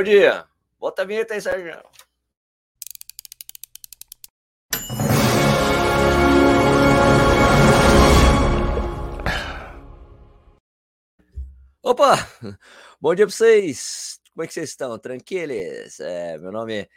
Bom 0.00 0.04
dia. 0.04 0.46
Bota 0.78 1.02
a 1.02 1.04
vinheta 1.04 1.34
aí, 1.34 1.42
Sérgio. 1.42 1.78
Opa! 11.82 12.14
Bom 12.98 13.14
dia 13.14 13.26
para 13.26 13.36
vocês. 13.36 14.18
Como 14.32 14.42
é 14.42 14.46
que 14.46 14.54
vocês 14.54 14.70
estão? 14.70 14.98
Tranquilos? 14.98 16.00
É, 16.00 16.38
meu 16.38 16.50
nome 16.50 16.88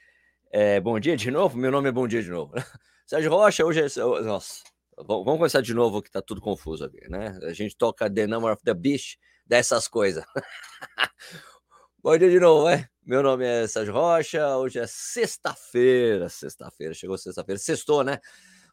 é, 0.54 0.76
é, 0.76 0.79
Bom 0.79 0.98
dia 0.98 1.17
de 1.17 1.29
novo? 1.29 1.57
Meu 1.57 1.71
nome 1.71 1.90
é 1.90 1.91
Bom 1.91 2.07
dia 2.07 2.23
de 2.23 2.29
novo. 2.29 2.54
Sérgio 3.05 3.31
Rocha, 3.31 3.65
hoje 3.65 3.81
é. 3.81 4.21
Nossa, 4.21 4.63
vamos 4.95 5.26
começar 5.26 5.59
de 5.59 5.73
novo 5.73 6.01
que 6.01 6.09
tá 6.09 6.21
tudo 6.21 6.40
confuso 6.40 6.85
aqui, 6.85 7.05
né? 7.09 7.38
A 7.43 7.51
gente 7.51 7.76
toca 7.76 8.09
The 8.09 8.27
Number 8.27 8.54
of 8.54 8.63
the 8.63 8.73
Beast, 8.73 9.17
dessas 9.45 9.90
coisas. 9.90 10.23
Bom 12.01 12.17
dia 12.17 12.29
de 12.29 12.40
novo, 12.40 12.70
é? 12.70 12.92
Meu 13.05 13.21
nome 13.21 13.45
é 13.45 13.67
Sérgio 13.67 13.93
Rocha, 13.93 14.55
hoje 14.55 14.80
é 14.80 14.88
sexta-feira, 14.88 16.30
sexta-feira, 16.30 16.93
chegou 16.93 17.17
sexta-feira, 17.17 17.59
sextou, 17.59 18.02
né? 18.02 18.17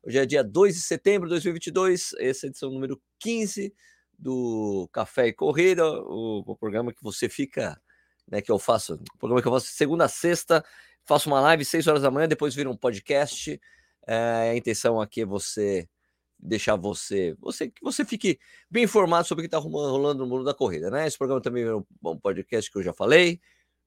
Hoje 0.04 0.18
é 0.18 0.24
dia 0.24 0.44
2 0.44 0.76
de 0.76 0.82
setembro 0.82 1.26
de 1.26 1.34
2022, 1.34 2.12
essa 2.16 2.46
é 2.46 2.46
a 2.46 2.50
edição 2.50 2.70
número 2.70 3.02
15 3.18 3.74
do 4.16 4.88
Café 4.92 5.26
e 5.26 5.32
Corrida, 5.32 5.84
o, 5.84 6.44
o, 6.46 6.56
programa 6.56 6.92
que 6.92 7.02
você 7.02 7.28
fica, 7.28 7.76
né, 8.30 8.40
que 8.40 8.52
eu 8.52 8.58
faço, 8.60 8.94
o 8.94 9.18
programa 9.18 9.42
que 9.42 9.48
eu 9.48 9.52
faço 9.52 9.66
segunda 9.66 10.04
a 10.04 10.08
sexta, 10.08 10.64
faço 11.04 11.28
uma 11.28 11.40
live 11.40 11.64
6 11.64 11.88
horas 11.88 12.02
da 12.02 12.10
manhã, 12.10 12.28
depois 12.28 12.54
vira 12.54 12.70
um 12.70 12.76
podcast. 12.76 13.60
É, 14.06 14.50
a 14.52 14.56
intenção 14.56 15.00
aqui 15.00 15.22
é 15.22 15.26
você 15.26 15.88
deixar 16.38 16.76
você, 16.76 17.34
você 17.40 17.68
que 17.68 17.82
você 17.82 18.04
fique 18.04 18.38
bem 18.70 18.84
informado 18.84 19.26
sobre 19.26 19.44
o 19.44 19.48
que 19.48 19.54
está 19.54 19.58
rolando 19.58 20.24
no 20.24 20.30
mundo 20.30 20.44
da 20.44 20.54
corrida, 20.54 20.88
né? 20.88 21.08
Esse 21.08 21.18
programa 21.18 21.42
também 21.42 21.64
é 21.64 21.74
um 21.74 22.16
podcast 22.16 22.70
que 22.70 22.78
eu 22.78 22.82
já 22.82 22.92
falei. 22.92 23.40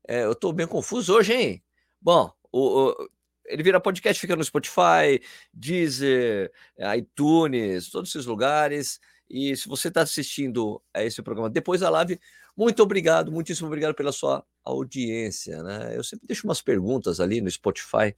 É, 0.08 0.24
eu 0.24 0.34
estou 0.34 0.52
bem 0.52 0.68
confuso 0.68 1.14
hoje, 1.14 1.34
hein? 1.34 1.64
Bom, 2.02 2.32
o, 2.52 2.90
o, 2.90 3.10
ele 3.46 3.64
vira 3.64 3.80
podcast, 3.80 4.20
fica 4.20 4.36
no 4.36 4.44
Spotify, 4.44 5.22
Deezer, 5.54 6.52
iTunes, 6.98 7.90
todos 7.90 8.10
esses 8.10 8.26
lugares. 8.26 9.00
E 9.30 9.56
se 9.56 9.68
você 9.68 9.88
está 9.88 10.02
assistindo 10.02 10.82
a 10.94 11.04
esse 11.04 11.22
programa 11.22 11.50
depois 11.50 11.82
da 11.82 11.90
live, 11.90 12.20
muito 12.56 12.84
obrigado, 12.84 13.32
muitíssimo 13.32 13.68
obrigado 13.68 13.96
pela 13.96 14.12
sua 14.12 14.46
audiência. 14.64 15.64
Né? 15.64 15.98
Eu 15.98 16.04
sempre 16.04 16.28
deixo 16.28 16.46
umas 16.48 16.62
perguntas 16.62 17.20
ali 17.20 17.42
no 17.42 17.50
Spotify. 17.50 18.16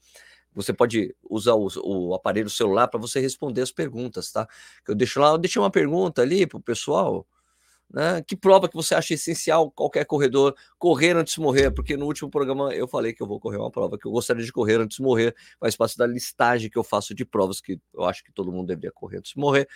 Você 0.54 0.74
pode 0.74 1.16
usar 1.30 1.54
o, 1.54 1.68
o 1.84 2.14
aparelho 2.14 2.50
celular 2.50 2.88
para 2.88 3.00
você 3.00 3.20
responder 3.20 3.62
as 3.62 3.72
perguntas, 3.72 4.32
tá? 4.32 4.48
Eu 4.88 4.96
deixo 4.96 5.20
lá, 5.20 5.32
eu 5.32 5.38
deixei 5.38 5.62
uma 5.62 5.72
pergunta 5.72 6.22
ali 6.22 6.48
para 6.48 6.58
o 6.58 6.62
pessoal. 6.62 7.28
Né? 7.92 8.22
Que 8.24 8.36
prova 8.36 8.68
que 8.68 8.76
você 8.76 8.96
acha 8.96 9.14
essencial 9.14 9.72
qualquer 9.72 10.06
corredor 10.06 10.56
correr 10.78 11.16
antes 11.16 11.36
de 11.36 11.40
morrer? 11.40 11.72
Porque 11.72 11.96
no 11.96 12.06
último 12.06 12.30
programa 12.30 12.74
eu 12.74 12.88
falei 12.88 13.14
que 13.14 13.22
eu 13.22 13.28
vou 13.28 13.40
correr 13.40 13.58
uma 13.58 13.72
prova 13.72 13.98
que 13.98 14.06
eu 14.06 14.12
gostaria 14.12 14.44
de 14.44 14.52
correr 14.52 14.82
antes 14.82 14.98
de 14.98 15.04
morrer, 15.04 15.36
faz 15.60 15.76
parte 15.76 15.98
da 15.98 16.06
listagem 16.08 16.70
que 16.70 16.78
eu 16.78 16.84
faço 16.84 17.14
de 17.14 17.24
provas 17.24 17.62
que 17.62 17.80
eu 17.94 18.04
acho 18.04 18.24
que 18.24 18.34
todo 18.34 18.52
mundo 18.52 18.68
deveria 18.68 18.92
correr 18.92 19.20
antes 19.20 19.34
de 19.34 19.40
morrer. 19.40 19.68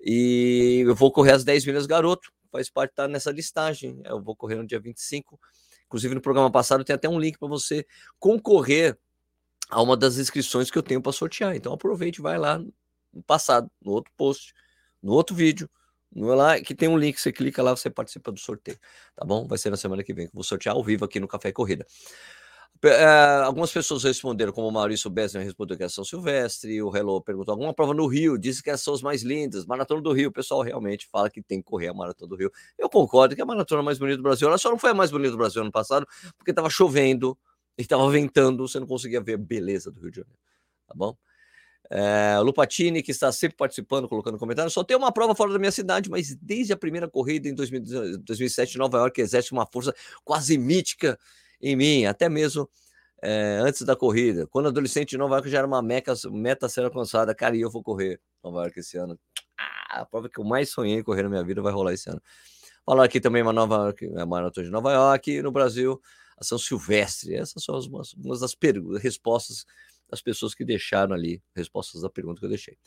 E 0.00 0.84
eu 0.86 0.94
vou 0.94 1.10
correr 1.10 1.32
as 1.32 1.44
10 1.44 1.64
milhas 1.64 1.86
garoto, 1.86 2.30
faz 2.50 2.68
parte 2.70 2.92
tá 2.94 3.08
nessa 3.08 3.30
listagem. 3.30 4.00
Eu 4.04 4.22
vou 4.22 4.34
correr 4.34 4.56
no 4.56 4.66
dia 4.66 4.80
25. 4.80 5.38
Inclusive, 5.86 6.14
no 6.14 6.20
programa 6.20 6.50
passado 6.50 6.84
tem 6.84 6.94
até 6.94 7.08
um 7.08 7.18
link 7.18 7.38
para 7.38 7.48
você 7.48 7.86
concorrer 8.18 8.98
a 9.70 9.82
uma 9.82 9.96
das 9.96 10.18
inscrições 10.18 10.70
que 10.70 10.78
eu 10.78 10.82
tenho 10.82 11.02
para 11.02 11.12
sortear. 11.12 11.54
Então 11.54 11.72
aproveite, 11.72 12.20
vai 12.20 12.38
lá 12.38 12.58
no 12.58 13.22
passado, 13.26 13.70
no 13.82 13.92
outro 13.92 14.12
post, 14.16 14.52
no 15.02 15.12
outro 15.12 15.34
vídeo, 15.34 15.68
no 16.16 16.34
lá 16.34 16.58
que 16.60 16.74
tem 16.74 16.88
um 16.88 16.96
link, 16.96 17.20
você 17.20 17.30
clica 17.30 17.62
lá, 17.62 17.76
você 17.76 17.90
participa 17.90 18.32
do 18.32 18.40
sorteio, 18.40 18.78
tá 19.14 19.24
bom? 19.24 19.46
Vai 19.46 19.58
ser 19.58 19.70
na 19.70 19.76
semana 19.76 20.02
que 20.02 20.14
vem 20.14 20.26
que 20.26 20.30
eu 20.30 20.34
vou 20.34 20.44
sortear 20.44 20.74
ao 20.74 20.82
vivo 20.82 21.04
aqui 21.04 21.20
no 21.20 21.28
Café 21.28 21.50
e 21.50 21.52
Corrida. 21.52 21.86
Uh, 22.84 23.44
algumas 23.44 23.72
pessoas 23.72 24.04
responderam, 24.04 24.52
como 24.52 24.68
o 24.68 24.70
Maurício 24.70 25.08
Besner 25.10 25.42
respondeu 25.42 25.76
que 25.76 25.82
é 25.82 25.88
São 25.88 26.04
Silvestre, 26.04 26.82
o 26.82 26.94
Hello 26.94 27.20
perguntou 27.22 27.52
alguma 27.52 27.72
prova 27.72 27.94
no 27.94 28.06
Rio, 28.06 28.38
disse 28.38 28.62
que 28.62 28.74
são 28.76 28.92
as 28.94 29.00
mais 29.00 29.22
lindas, 29.22 29.64
Maratona 29.64 30.02
do 30.02 30.12
Rio, 30.12 30.28
o 30.28 30.32
pessoal 30.32 30.60
realmente 30.60 31.08
fala 31.10 31.30
que 31.30 31.42
tem 31.42 31.60
que 31.60 31.64
correr 31.64 31.88
a 31.88 31.94
Maratona 31.94 32.28
do 32.28 32.36
Rio. 32.36 32.50
Eu 32.78 32.88
concordo 32.88 33.34
que 33.34 33.40
a 33.40 33.46
Maratona 33.46 33.82
mais 33.82 33.98
bonita 33.98 34.18
do 34.18 34.22
Brasil, 34.22 34.46
ela 34.46 34.58
só 34.58 34.70
não 34.70 34.78
foi 34.78 34.90
a 34.90 34.94
mais 34.94 35.10
bonita 35.10 35.30
do 35.30 35.38
Brasil 35.38 35.62
ano 35.62 35.72
passado, 35.72 36.06
porque 36.36 36.50
estava 36.50 36.68
chovendo, 36.68 37.36
estava 37.78 38.08
ventando, 38.10 38.68
você 38.68 38.78
não 38.78 38.86
conseguia 38.86 39.22
ver 39.22 39.34
a 39.34 39.38
beleza 39.38 39.90
do 39.90 40.00
Rio 40.00 40.10
de 40.10 40.16
Janeiro, 40.18 40.38
tá 40.86 40.94
bom? 40.94 41.16
É, 41.90 42.38
Lupatini, 42.40 43.02
que 43.02 43.10
está 43.10 43.30
sempre 43.30 43.56
participando, 43.56 44.08
colocando 44.08 44.38
comentários. 44.38 44.72
Só 44.72 44.82
tem 44.82 44.96
uma 44.96 45.12
prova 45.12 45.34
fora 45.34 45.52
da 45.52 45.58
minha 45.58 45.70
cidade, 45.70 46.10
mas 46.10 46.34
desde 46.34 46.72
a 46.72 46.76
primeira 46.76 47.08
corrida 47.08 47.48
em 47.48 47.54
2007 47.54 48.74
em 48.74 48.78
Nova 48.78 48.98
York, 48.98 49.20
exerce 49.20 49.52
uma 49.52 49.66
força 49.66 49.94
quase 50.24 50.58
mítica 50.58 51.18
em 51.60 51.76
mim, 51.76 52.04
até 52.04 52.28
mesmo 52.28 52.68
é, 53.22 53.58
antes 53.62 53.82
da 53.82 53.94
corrida. 53.94 54.46
Quando 54.46 54.66
adolescente 54.68 55.14
em 55.14 55.18
Nova 55.18 55.36
York 55.36 55.48
já 55.48 55.58
era 55.58 55.66
uma 55.66 55.82
meca, 55.82 56.12
meta 56.30 56.66
a 56.66 56.68
ser 56.68 56.84
alcançada. 56.84 57.34
Cara, 57.34 57.56
e 57.56 57.60
eu 57.60 57.70
vou 57.70 57.82
correr 57.82 58.20
Nova 58.42 58.62
York 58.62 58.80
esse 58.80 58.96
ano. 58.96 59.18
Ah, 59.58 60.00
a 60.00 60.06
prova 60.06 60.28
que 60.28 60.38
eu 60.38 60.44
mais 60.44 60.70
sonhei 60.70 61.02
correr 61.02 61.22
na 61.22 61.28
minha 61.28 61.44
vida 61.44 61.62
vai 61.62 61.72
rolar 61.72 61.92
esse 61.92 62.10
ano. 62.10 62.20
Falar 62.84 63.04
aqui 63.04 63.20
também 63.20 63.42
uma 63.42 63.52
nova 63.52 63.92
a 64.16 64.26
maratona 64.26 64.66
de 64.66 64.72
Nova 64.72 64.92
York 64.92 65.42
no 65.42 65.50
Brasil, 65.50 66.00
a 66.38 66.44
São 66.44 66.58
Silvestre. 66.58 67.34
Essas 67.34 67.64
são 67.64 67.74
algumas, 67.74 68.14
das 68.40 68.54
respostas 69.02 69.64
das 70.08 70.20
pessoas 70.22 70.54
que 70.54 70.64
deixaram 70.64 71.14
ali, 71.14 71.42
respostas 71.54 72.02
da 72.02 72.10
pergunta 72.10 72.40
que 72.40 72.46
eu 72.46 72.50
deixei. 72.50 72.78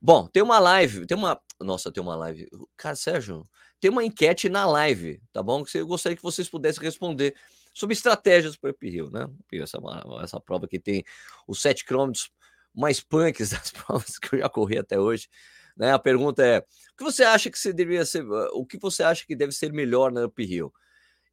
Bom, 0.00 0.26
tem 0.26 0.42
uma 0.42 0.58
live, 0.58 1.06
tem 1.06 1.16
uma. 1.16 1.40
Nossa, 1.60 1.90
tem 1.90 2.02
uma 2.02 2.14
live. 2.14 2.48
Cara, 2.76 2.94
Sérgio, 2.94 3.48
tem 3.80 3.90
uma 3.90 4.04
enquete 4.04 4.48
na 4.48 4.66
live, 4.66 5.20
tá 5.32 5.42
bom? 5.42 5.64
Que 5.64 5.78
eu 5.78 5.86
gostaria 5.86 6.16
que 6.16 6.22
vocês 6.22 6.48
pudessem 6.48 6.82
responder 6.82 7.34
sobre 7.72 7.94
estratégias 7.94 8.56
para 8.56 8.70
o 8.70 8.72
uphill, 8.72 9.10
né? 9.10 9.26
Essa, 9.52 9.78
essa 10.22 10.40
prova 10.40 10.68
que 10.68 10.78
tem 10.78 11.04
os 11.48 11.60
7 11.62 11.84
quilômetros 11.84 12.30
mais 12.74 13.00
punks 13.00 13.50
das 13.50 13.70
provas 13.70 14.18
que 14.18 14.34
eu 14.34 14.40
já 14.40 14.48
corri 14.48 14.78
até 14.78 14.98
hoje. 14.98 15.28
Né? 15.76 15.92
A 15.92 15.98
pergunta 15.98 16.44
é: 16.44 16.58
o 16.58 16.96
que 16.98 17.04
você 17.04 17.24
acha 17.24 17.50
que 17.50 17.58
você 17.58 17.72
deveria 17.72 18.04
ser, 18.04 18.24
o 18.52 18.66
que 18.66 18.78
você 18.78 19.02
acha 19.02 19.24
que 19.26 19.34
deve 19.34 19.52
ser 19.52 19.72
melhor 19.72 20.12
na 20.12 20.26
uphill? 20.26 20.72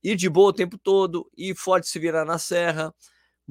Ir 0.03 0.15
de 0.15 0.29
boa 0.29 0.49
o 0.49 0.53
tempo 0.53 0.77
todo, 0.77 1.29
ir 1.38 1.55
forte 1.55 1.88
se 1.88 1.99
virar 1.99 2.25
na 2.25 2.39
serra, 2.39 2.93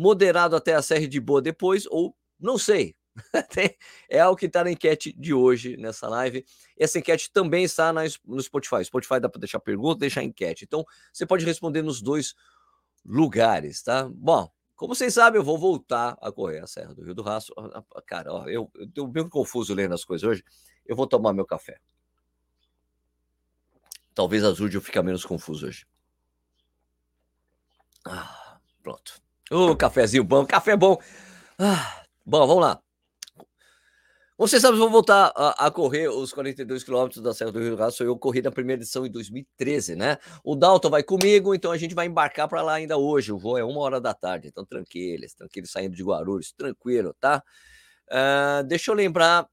moderado 0.01 0.57
até 0.57 0.73
a 0.75 0.81
serra 0.81 1.07
de 1.07 1.21
boa 1.21 1.43
depois, 1.43 1.87
ou 1.91 2.17
não 2.39 2.57
sei. 2.57 2.97
é 4.09 4.19
algo 4.19 4.39
que 4.39 4.47
está 4.47 4.65
na 4.65 4.71
enquete 4.71 5.13
de 5.13 5.35
hoje, 5.35 5.77
nessa 5.77 6.09
live. 6.09 6.43
Essa 6.79 6.99
enquete 6.99 7.31
também 7.31 7.65
está 7.65 7.93
no 7.93 8.43
Spotify. 8.43 8.83
Spotify 8.83 9.21
dá 9.21 9.29
para 9.29 9.41
deixar 9.41 9.61
pergunta, 9.61 10.01
deixar 10.01 10.23
enquete. 10.23 10.65
Então, 10.65 10.87
você 11.13 11.27
pode 11.27 11.45
responder 11.45 11.83
nos 11.83 12.01
dois 12.01 12.35
lugares, 13.05 13.83
tá? 13.83 14.09
Bom, 14.09 14.51
como 14.75 14.95
vocês 14.95 15.13
sabem, 15.13 15.39
eu 15.39 15.45
vou 15.45 15.59
voltar 15.59 16.17
a 16.23 16.33
correr 16.33 16.61
a 16.61 16.67
Serra 16.67 16.95
do 16.95 17.05
Rio 17.05 17.15
do 17.15 17.23
Rastro. 17.23 17.55
Cara, 18.07 18.33
ó, 18.33 18.49
eu, 18.49 18.71
estou 18.79 19.07
bem 19.07 19.29
confuso 19.29 19.75
lendo 19.75 19.93
as 19.93 20.03
coisas 20.03 20.27
hoje. 20.27 20.43
Eu 20.87 20.97
vou 20.97 21.07
tomar 21.07 21.35
meu 21.35 21.45
café. 21.45 21.79
Talvez 24.15 24.43
ajude 24.43 24.79
eu 24.79 24.81
ficar 24.81 25.03
menos 25.03 25.27
confuso 25.27 25.67
hoje. 25.67 25.87
Ah, 28.07 28.59
pronto. 28.83 29.21
O 29.53 29.71
oh, 29.71 29.77
cafezinho 29.77 30.23
bom, 30.23 30.47
café 30.47 30.77
bom. 30.77 30.97
Ah, 31.59 32.05
bom, 32.25 32.47
vamos 32.47 32.63
lá. 32.63 32.81
Vocês 34.39 34.63
sabem, 34.63 34.79
vou 34.79 34.89
voltar 34.89 35.33
a, 35.35 35.67
a, 35.67 35.71
correr 35.73 36.09
os 36.09 36.33
42 36.33 36.85
quilômetros 36.85 37.21
da 37.21 37.35
Serra 37.35 37.51
do 37.51 37.59
Rio 37.59 37.71
do 37.71 37.77
Rastro. 37.77 38.07
Eu 38.07 38.17
corri 38.17 38.41
na 38.41 38.53
primeira 38.53 38.81
edição 38.81 39.05
em 39.05 39.11
2013, 39.11 39.97
né? 39.97 40.19
O 40.45 40.55
Dalton 40.55 40.89
vai 40.89 41.03
comigo, 41.03 41.53
então 41.55 41.73
a 41.73 41.77
gente 41.77 41.95
vai 41.97 42.07
embarcar 42.07 42.49
para 42.49 42.63
lá 42.63 42.75
ainda 42.75 42.97
hoje. 42.97 43.33
O 43.33 43.39
voo 43.39 43.59
é 43.59 43.65
uma 43.65 43.81
hora 43.81 44.01
da 44.01 44.15
tarde, 44.15 44.49
então 44.49 44.65
tranquilos, 44.65 45.35
tranquilos, 45.35 45.73
saindo 45.73 45.97
de 45.97 46.03
Guarulhos, 46.05 46.53
tranquilo, 46.53 47.15
tá? 47.21 47.43
Uh, 48.09 48.65
deixa 48.69 48.93
eu 48.93 48.95
lembrar 48.95 49.47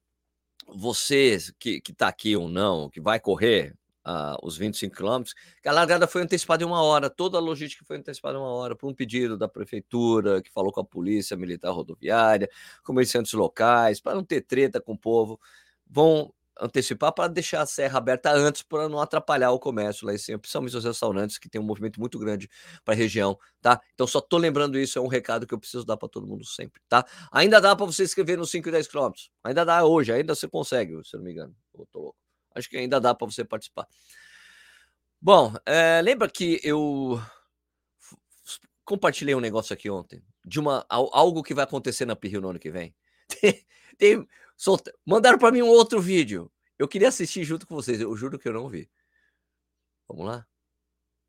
vocês 0.68 1.52
que, 1.60 1.82
que 1.82 1.92
tá 1.92 2.08
aqui 2.08 2.38
ou 2.38 2.48
não, 2.48 2.90
que 2.90 3.02
vai 3.02 3.20
correr, 3.20 3.74
uh, 4.08 4.38
os 4.42 4.58
25 4.58 4.96
quilômetros, 4.96 5.36
que 5.62 5.68
a 5.68 5.72
largada 5.72 6.08
foi 6.08 6.22
antecipada 6.22 6.64
em 6.64 6.68
uma 6.68 6.82
hora, 6.82 7.10
toda 7.10 7.38
a 7.38 7.42
logística 7.42 7.84
foi 7.86 7.98
antecipada 7.98 8.38
em 8.38 8.42
uma 8.42 8.50
hora, 8.50 8.76
por 8.76 8.90
um 8.90 8.94
pedido 8.94 9.38
da 9.38 9.48
prefeitura, 9.48 10.42
que 10.42 10.52
falou 10.52 10.72
com 10.72 10.80
a 10.80 10.86
polícia 10.86 11.36
militar 11.36 11.72
rodoviária, 11.72 12.50
comerciantes 12.84 13.34
locais, 13.34 14.00
para 14.00 14.16
não 14.16 14.24
ter 14.24 14.42
treta 14.42 14.80
com 14.80 14.94
o 14.94 14.98
povo, 14.98 15.40
vão 15.86 16.34
antecipar 16.60 17.14
para 17.14 17.28
deixar 17.28 17.62
a 17.62 17.66
serra 17.68 18.00
aberta 18.00 18.32
antes 18.32 18.64
para 18.64 18.90
não 18.90 19.00
atrapalhar 19.00 19.52
o 19.52 19.60
comércio 19.60 20.08
lá 20.08 20.14
em 20.14 20.18
cima, 20.18 20.40
principalmente 20.40 20.76
os 20.76 20.84
restaurantes 20.84 21.38
que 21.38 21.48
tem 21.48 21.62
um 21.62 21.64
movimento 21.64 22.00
muito 22.00 22.18
grande 22.18 22.50
para 22.84 22.96
a 22.96 22.98
região, 22.98 23.38
tá? 23.62 23.80
Então 23.94 24.08
só 24.08 24.20
tô 24.20 24.38
lembrando 24.38 24.80
isso, 24.80 24.98
é 24.98 25.02
um 25.02 25.08
recado 25.08 25.46
que 25.46 25.54
eu 25.54 25.60
preciso 25.60 25.86
dar 25.86 25.98
para 25.98 26.10
todo 26.10 26.26
mundo 26.26 26.44
sempre, 26.46 26.82
tá? 26.90 27.06
Ainda 27.32 27.62
dá 27.62 27.76
para 27.76 27.86
você 27.86 28.04
escrever 28.04 28.40
nos 28.40 28.50
5 28.50 28.68
e 28.70 28.72
10 28.72 28.88
quilômetros, 28.88 29.30
ainda 29.44 29.64
dá 29.64 29.86
hoje, 29.86 30.12
ainda 30.12 30.34
você 30.34 30.48
consegue, 30.48 31.00
se 31.06 31.16
não 31.16 31.24
me 31.24 31.32
engano, 31.32 31.56
eu 31.78 31.86
tô 31.92 32.00
louco 32.00 32.27
acho 32.58 32.70
que 32.70 32.78
ainda 32.78 33.00
dá 33.00 33.14
para 33.14 33.28
você 33.28 33.44
participar. 33.44 33.88
Bom, 35.22 35.54
é, 35.66 36.02
lembra 36.02 36.30
que 36.30 36.60
eu 36.64 37.22
compartilhei 38.86 39.36
um 39.36 39.40
negócio 39.40 39.74
aqui 39.74 39.90
ontem 39.90 40.24
de 40.46 40.60
uma 40.60 40.86
algo 40.90 41.44
que 41.44 41.54
vai 41.54 41.66
acontecer 41.66 42.06
na 42.06 42.16
Pirrio 42.16 42.42
no 42.42 42.50
ano 42.50 42.60
que 42.60 42.72
vem. 42.72 42.96
Tem, 43.42 43.66
tem 43.98 44.28
solta, 44.56 44.94
mandaram 45.06 45.38
para 45.38 45.52
mim 45.52 45.62
um 45.62 45.68
outro 45.68 46.00
vídeo. 46.00 46.50
Eu 46.80 46.88
queria 46.88 47.10
assistir 47.10 47.44
junto 47.44 47.68
com 47.68 47.76
vocês. 47.76 48.00
Eu 48.00 48.16
juro 48.16 48.40
que 48.40 48.48
eu 48.48 48.54
não 48.54 48.70
vi. 48.70 48.90
Vamos 50.08 50.26
lá. 50.26 50.48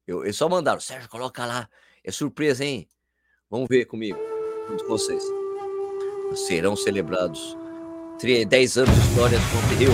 Eu, 0.07 0.23
eles 0.23 0.37
só 0.37 0.49
mandaram, 0.49 0.81
Sérgio, 0.81 1.09
coloca 1.09 1.45
lá. 1.45 1.69
É 2.05 2.13
surpresa, 2.13 2.65
hein? 2.65 2.89
Vamos 3.51 3.67
ver 3.69 3.87
comigo, 3.87 4.19
junto 4.69 4.85
com 4.85 4.91
vocês. 4.91 5.25
Serão 6.47 6.77
celebrados 6.77 7.57
10 8.21 8.79
anos 8.79 8.95
de 8.95 9.09
história 9.09 9.39
do 9.39 9.77
Rio, 9.77 9.93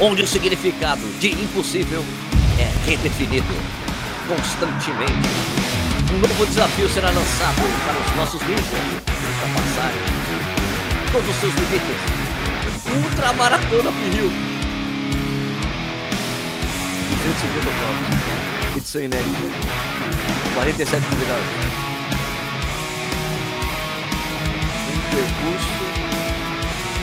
onde 0.00 0.22
o 0.22 0.26
significado 0.26 1.02
de 1.20 1.32
impossível 1.32 2.04
é 2.58 2.70
redefinido 2.88 3.54
constantemente. 4.28 5.28
Um 6.12 6.18
novo 6.18 6.46
desafio 6.46 6.88
será 6.88 7.10
lançado 7.10 7.62
para 7.84 7.98
os 8.00 8.16
nossos 8.16 8.40
ninjas 8.42 8.64
ultrapassarem 8.64 10.00
todos 11.12 11.28
os 11.28 11.36
seus 11.36 11.54
limites. 11.54 12.24
Ultramaratona 13.04 13.90
Rio. 13.90 14.30
250 17.10 17.70
provas. 17.70 18.76
Edição 18.76 19.02
inédita. 19.02 19.38
47 20.54 21.06
convidados. 21.06 21.44
Um 24.90 24.98
percurso 25.10 25.72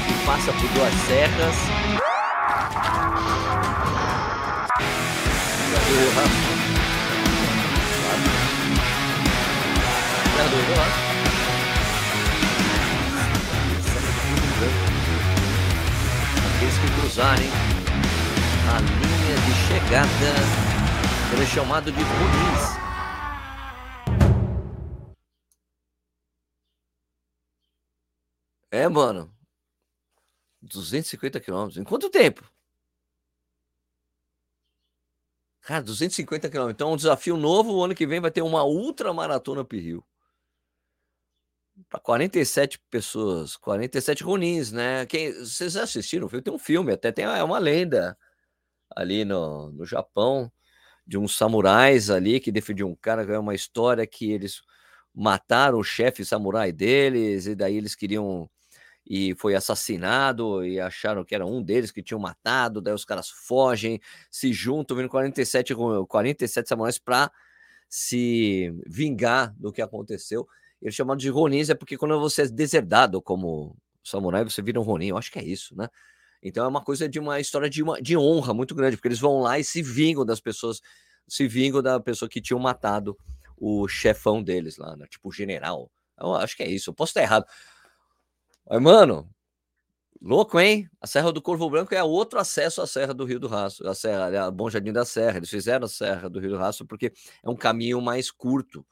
que 0.08 0.26
passa 0.26 0.52
por 0.54 0.70
duas 0.70 0.94
serras. 1.08 2.01
Rastro. 6.16 6.52
Aqueles 16.56 16.78
que 16.78 17.02
cruzarem 17.02 17.50
a 18.70 18.80
linha 18.80 19.36
de 19.46 19.54
chegada 19.68 20.72
ele 21.34 21.44
é 21.44 21.46
chamado 21.46 21.92
de 21.92 22.00
Muniz. 22.00 22.82
É, 28.70 28.88
mano. 28.88 29.34
250 30.62 31.40
quilômetros. 31.40 31.78
Em 31.78 31.84
quanto 31.84 32.10
tempo? 32.10 32.44
Cara, 35.72 35.84
250 35.84 36.50
quilômetros. 36.50 36.76
Então, 36.76 36.92
um 36.92 36.98
desafio 36.98 37.38
novo. 37.38 37.74
O 37.74 37.82
ano 37.82 37.96
que 37.96 38.06
vem 38.06 38.20
vai 38.20 38.30
ter 38.30 38.42
uma 38.42 38.66
ultra 38.66 39.14
maratona 39.14 39.66
Rio. 39.72 40.04
Para 41.90 42.02
47 42.02 42.78
pessoas, 42.90 43.56
47 43.56 44.22
runins, 44.22 44.70
né? 44.74 45.06
Quem, 45.06 45.32
vocês 45.32 45.78
assistiram? 45.78 46.28
Tem 46.28 46.54
um 46.54 46.60
filme, 46.60 46.92
até 46.92 47.10
tem 47.10 47.24
é 47.24 47.42
uma 47.42 47.58
lenda 47.58 48.18
ali 48.94 49.24
no, 49.24 49.72
no 49.72 49.86
Japão 49.86 50.52
de 51.08 51.18
uns 51.18 51.38
samurais 51.38 52.10
ali 52.10 52.42
que 52.42 52.52
defendiam 52.52 52.90
um 52.90 52.96
cara, 52.96 53.24
é 53.24 53.40
uma 53.40 53.56
história 53.56 54.06
que 54.06 54.32
eles 54.32 54.62
mataram 55.16 55.80
o 55.80 55.84
chefe 55.84 56.26
samurai 56.26 56.74
deles, 56.74 57.48
e 57.48 57.56
daí 57.56 57.78
eles 57.78 57.96
queriam. 57.96 58.50
E 59.06 59.36
foi 59.36 59.56
assassinado, 59.56 60.64
e 60.66 60.80
acharam 60.80 61.26
que 61.26 61.34
era 61.36 61.46
um 61.46 61.62
deles 61.62 61.92
que 61.92 62.04
tinham 62.04 62.20
matado. 62.20 62.82
Daí 62.82 62.94
os 62.94 63.06
caras 63.06 63.30
fogem, 63.30 64.00
se 64.30 64.54
juntam, 64.54 64.96
vindo 64.96 65.10
47, 65.10 65.74
47 66.08 66.70
samurais 66.70 66.98
para 67.00 67.32
se 67.90 68.74
vingar 68.88 69.54
do 69.58 69.72
que 69.72 69.82
aconteceu. 69.82 70.48
Eles 70.82 70.96
chamam 70.96 71.16
de 71.16 71.30
Ronins, 71.30 71.70
é 71.70 71.76
porque 71.76 71.98
quando 71.98 72.20
você 72.20 72.44
é 72.44 72.48
deserdado 72.48 73.22
como 73.22 73.76
samurai, 74.04 74.44
você 74.44 74.62
vira 74.62 74.80
um 74.80 74.84
Ronin. 74.84 75.08
Eu 75.10 75.18
acho 75.18 75.32
que 75.32 75.40
é 75.40 75.44
isso, 75.44 75.76
né? 75.76 75.88
Então 76.42 76.66
é 76.66 76.68
uma 76.68 76.84
coisa 76.84 77.08
de 77.08 77.20
uma 77.20 77.40
história 77.40 77.70
de, 77.70 77.84
uma, 77.84 78.02
de 78.02 78.18
honra 78.18 78.54
muito 78.54 78.74
grande, 78.74 78.98
porque 78.98 79.08
eles 79.08 79.20
vão 79.20 79.42
lá 79.42 79.60
e 79.60 79.64
se 79.64 79.82
vingam 79.84 80.26
das 80.26 80.40
pessoas, 80.40 80.82
se 81.28 81.48
vingam 81.48 81.82
da 81.82 82.00
pessoa 82.00 82.28
que 82.28 82.42
tinham 82.42 82.60
matado 82.60 83.16
o 83.58 83.88
chefão 83.88 84.42
deles 84.42 84.78
lá, 84.78 84.96
né? 84.96 85.06
tipo 85.08 85.32
general. 85.32 85.92
Eu 86.20 86.34
acho 86.34 86.56
que 86.58 86.64
é 86.64 86.70
isso, 86.70 86.90
eu 86.90 86.94
posso 86.94 87.12
estar 87.12 87.22
errado. 87.22 87.46
Mas, 88.70 88.82
mano, 88.82 89.30
louco, 90.22 90.60
hein? 90.60 90.90
A 91.02 91.08
Serra 91.08 91.32
do 91.32 91.42
Corvo 91.42 91.70
Branco 91.70 91.94
é 91.96 92.04
outro 92.04 92.40
acesso 92.40 92.82
à 92.82 92.88
Serra 92.88 93.14
do 93.14 93.26
Rio 93.26 93.40
do 93.40 93.48
Rastro, 93.48 93.90
a 93.90 93.96
Serra, 93.96 94.48
a 94.48 94.52
Bom 94.52 94.70
Jardim 94.70 94.94
da 94.94 95.06
Serra. 95.06 95.38
Eles 95.38 95.50
fizeram 95.50 95.86
a 95.86 95.90
Serra 95.90 96.30
do 96.30 96.40
Rio 96.40 96.52
do 96.52 96.58
Rastro 96.58 96.86
porque 96.86 97.14
é 97.44 97.50
um 97.50 97.56
caminho 97.56 98.02
mais 98.02 98.32
curto. 98.32 98.86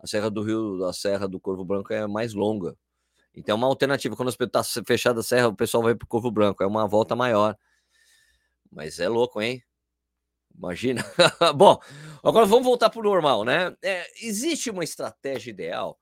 A 0.00 0.06
Serra 0.06 0.30
do 0.30 0.42
Rio, 0.42 0.84
a 0.84 0.92
Serra 0.92 1.26
do 1.28 1.40
Corvo 1.40 1.64
Branco 1.64 1.92
é 1.92 2.06
mais 2.06 2.34
longa. 2.34 2.76
Então 3.34 3.54
é 3.54 3.56
uma 3.56 3.66
alternativa. 3.66 4.16
Quando 4.16 4.30
está 4.30 4.62
fechada 4.86 5.20
a 5.20 5.22
serra, 5.22 5.48
o 5.48 5.56
pessoal 5.56 5.82
vai 5.82 5.94
para 5.94 6.04
o 6.04 6.08
Corvo 6.08 6.30
Branco. 6.30 6.62
É 6.62 6.66
uma 6.66 6.86
volta 6.86 7.16
maior. 7.16 7.56
Mas 8.70 9.00
é 9.00 9.08
louco, 9.08 9.40
hein? 9.40 9.62
Imagina. 10.56 11.04
Bom, 11.56 11.78
agora 12.22 12.46
vamos 12.46 12.64
voltar 12.64 12.90
para 12.90 13.00
o 13.00 13.02
normal, 13.02 13.44
né? 13.44 13.74
É, 13.82 14.06
existe 14.26 14.70
uma 14.70 14.84
estratégia 14.84 15.50
ideal 15.50 15.98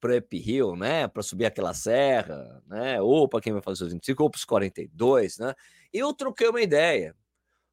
para 0.00 0.16
uphill, 0.16 0.74
né? 0.74 1.06
Para 1.06 1.22
subir 1.22 1.44
aquela 1.44 1.74
serra, 1.74 2.62
né? 2.66 3.00
Ou 3.00 3.28
para 3.28 3.40
quem 3.40 3.52
vai 3.52 3.62
fazer 3.62 3.84
os 3.84 3.92
25, 3.92 4.22
ou 4.22 4.30
para 4.30 4.38
os 4.38 4.44
42, 4.44 5.38
né? 5.38 5.54
Eu 5.92 6.12
troquei 6.14 6.48
uma 6.48 6.62
ideia 6.62 7.14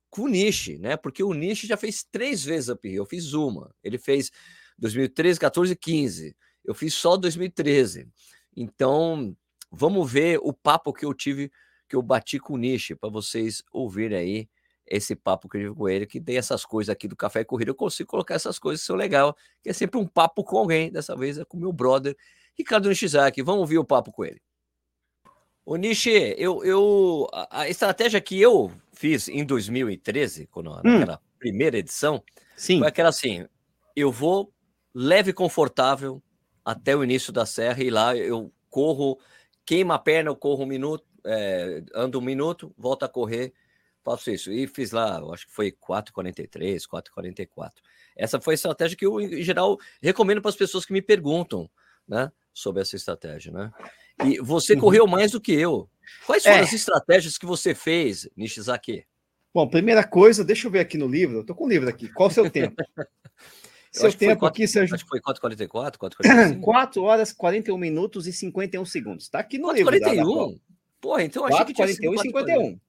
com 0.09 0.23
o 0.23 0.27
Nishi, 0.27 0.77
né? 0.77 0.97
Porque 0.97 1.23
o 1.23 1.33
Nishi 1.33 1.67
já 1.67 1.77
fez 1.77 2.03
três 2.03 2.43
vezes 2.43 2.69
uphill. 2.69 2.95
Eu 2.95 3.05
fiz 3.05 3.33
uma. 3.33 3.73
Ele 3.83 3.97
fez 3.97 4.31
2013, 4.77 5.39
14 5.39 5.73
e 5.73 5.75
15. 5.75 6.35
Eu 6.63 6.75
fiz 6.75 6.93
só 6.93 7.15
2013. 7.15 8.07
Então, 8.55 9.35
vamos 9.71 10.11
ver 10.11 10.39
o 10.41 10.51
papo 10.51 10.93
que 10.93 11.05
eu 11.05 11.13
tive, 11.13 11.51
que 11.87 11.95
eu 11.95 12.01
bati 12.01 12.39
com 12.39 12.53
o 12.53 12.57
Nishi, 12.57 12.95
para 12.95 13.09
vocês 13.09 13.63
ouvirem 13.71 14.17
aí 14.17 14.49
esse 14.87 15.15
papo 15.15 15.49
que 15.49 15.57
eu 15.57 15.61
tive 15.61 15.75
com 15.75 15.89
ele, 15.89 16.05
que 16.05 16.19
tem 16.19 16.37
essas 16.37 16.65
coisas 16.65 16.89
aqui 16.89 17.07
do 17.07 17.15
Café 17.15 17.41
e 17.41 17.45
Corrida, 17.45 17.71
eu 17.71 17.75
consigo 17.75 18.09
colocar 18.09 18.35
essas 18.35 18.57
coisas 18.57 18.81
que 18.81 18.87
são 18.87 18.95
legal, 18.95 19.35
que 19.61 19.69
é 19.69 19.73
sempre 19.73 19.99
um 19.99 20.07
papo 20.07 20.43
com 20.43 20.57
alguém, 20.57 20.91
dessa 20.91 21.15
vez 21.15 21.37
é 21.37 21.45
com 21.45 21.57
meu 21.57 21.73
brother, 21.73 22.15
Ricardo 22.57 22.89
Nishizaki. 22.89 23.41
Vamos 23.41 23.61
ouvir 23.61 23.77
o 23.77 23.85
papo 23.85 24.11
com 24.11 24.25
ele. 24.25 24.41
O 25.65 25.75
Nishi, 25.75 26.33
eu, 26.37 26.63
eu, 26.63 27.27
a, 27.49 27.67
estratégia 27.67 28.21
que 28.21 28.39
eu 28.41 28.71
fiz 28.93 29.27
em 29.27 29.43
2013, 29.45 30.47
quando, 30.47 30.71
hum. 30.71 30.79
naquela 30.81 31.21
primeira 31.37 31.77
edição, 31.77 32.23
Sim. 32.55 32.79
foi 32.79 32.87
aquela 32.87 33.09
assim, 33.09 33.45
eu 33.93 34.09
vou 34.09 34.53
leve 34.95 35.31
e 35.31 35.33
confortável, 35.33 36.23
até 36.63 36.95
o 36.95 37.03
início 37.03 37.31
da 37.33 37.45
serra 37.45 37.83
e 37.83 37.89
lá 37.89 38.15
eu 38.15 38.51
corro, 38.69 39.19
queima 39.65 39.95
a 39.95 39.99
perna, 39.99 40.29
eu 40.29 40.35
corro 40.35 40.63
um 40.63 40.67
minuto, 40.67 41.05
é, 41.25 41.83
ando 41.93 42.19
um 42.19 42.21
minuto, 42.21 42.73
volto 42.77 43.03
a 43.03 43.09
correr, 43.09 43.53
faço 44.07 44.31
isso. 44.31 44.51
E 44.51 44.65
fiz 44.67 44.91
lá, 44.91 45.19
acho 45.33 45.45
que 45.47 45.53
foi 45.53 45.71
4,43, 45.71 46.83
4,44. 46.87 47.71
Essa 48.15 48.39
foi 48.39 48.53
a 48.53 48.55
estratégia 48.55 48.97
que 48.97 49.05
eu, 49.05 49.19
em 49.19 49.43
geral, 49.43 49.77
recomendo 50.01 50.41
para 50.41 50.49
as 50.49 50.55
pessoas 50.55 50.85
que 50.85 50.93
me 50.93 51.01
perguntam, 51.01 51.69
né, 52.07 52.31
sobre 52.53 52.81
essa 52.81 52.95
estratégia, 52.95 53.51
né? 53.51 53.71
E 54.23 54.39
você 54.39 54.73
uhum. 54.73 54.79
correu 54.79 55.05
mais 55.05 55.31
do 55.31 55.41
que 55.41 55.51
eu. 55.51 55.89
Quais 56.25 56.41
foram 56.41 56.57
é. 56.57 56.61
as 56.61 56.73
estratégias 56.73 57.37
que 57.37 57.45
você 57.45 57.75
fez, 57.75 58.27
Nishizaki? 58.35 59.05
Bom, 59.53 59.67
primeira 59.67 60.03
coisa, 60.03 60.43
deixa 60.43 60.67
eu 60.67 60.71
ver 60.71 60.79
aqui 60.79 60.97
no 60.97 61.07
livro. 61.07 61.37
Eu 61.37 61.45
tô 61.45 61.53
com 61.53 61.65
o 61.65 61.69
livro 61.69 61.89
aqui. 61.89 62.07
Qual 62.09 62.29
o 62.29 62.31
seu 62.31 62.49
tempo? 62.49 62.75
Seu 63.89 64.13
tempo 64.13 64.41
4, 64.41 64.47
aqui, 64.47 64.67
Sérgio. 64.67 64.93
Acho 64.93 65.05
que 65.05 65.09
foi 65.09 65.19
4h44, 65.19 65.93
4h45. 65.97 66.59
4 66.59 67.03
horas, 67.03 67.33
41 67.33 67.77
minutos 67.77 68.27
e 68.27 68.33
51 68.33 68.85
segundos. 68.85 69.23
Está 69.23 69.39
aqui 69.39 69.57
no 69.57 69.69
4, 69.69 69.89
livro. 69.89 69.99
41? 69.99 70.59
Porra, 71.01 71.23
então 71.23 71.45
achei 71.45 71.57
4, 71.57 71.73
que 71.73 71.73
tinha 71.73 72.11
41 72.11 72.13
e 72.13 72.19
51. 72.19 72.79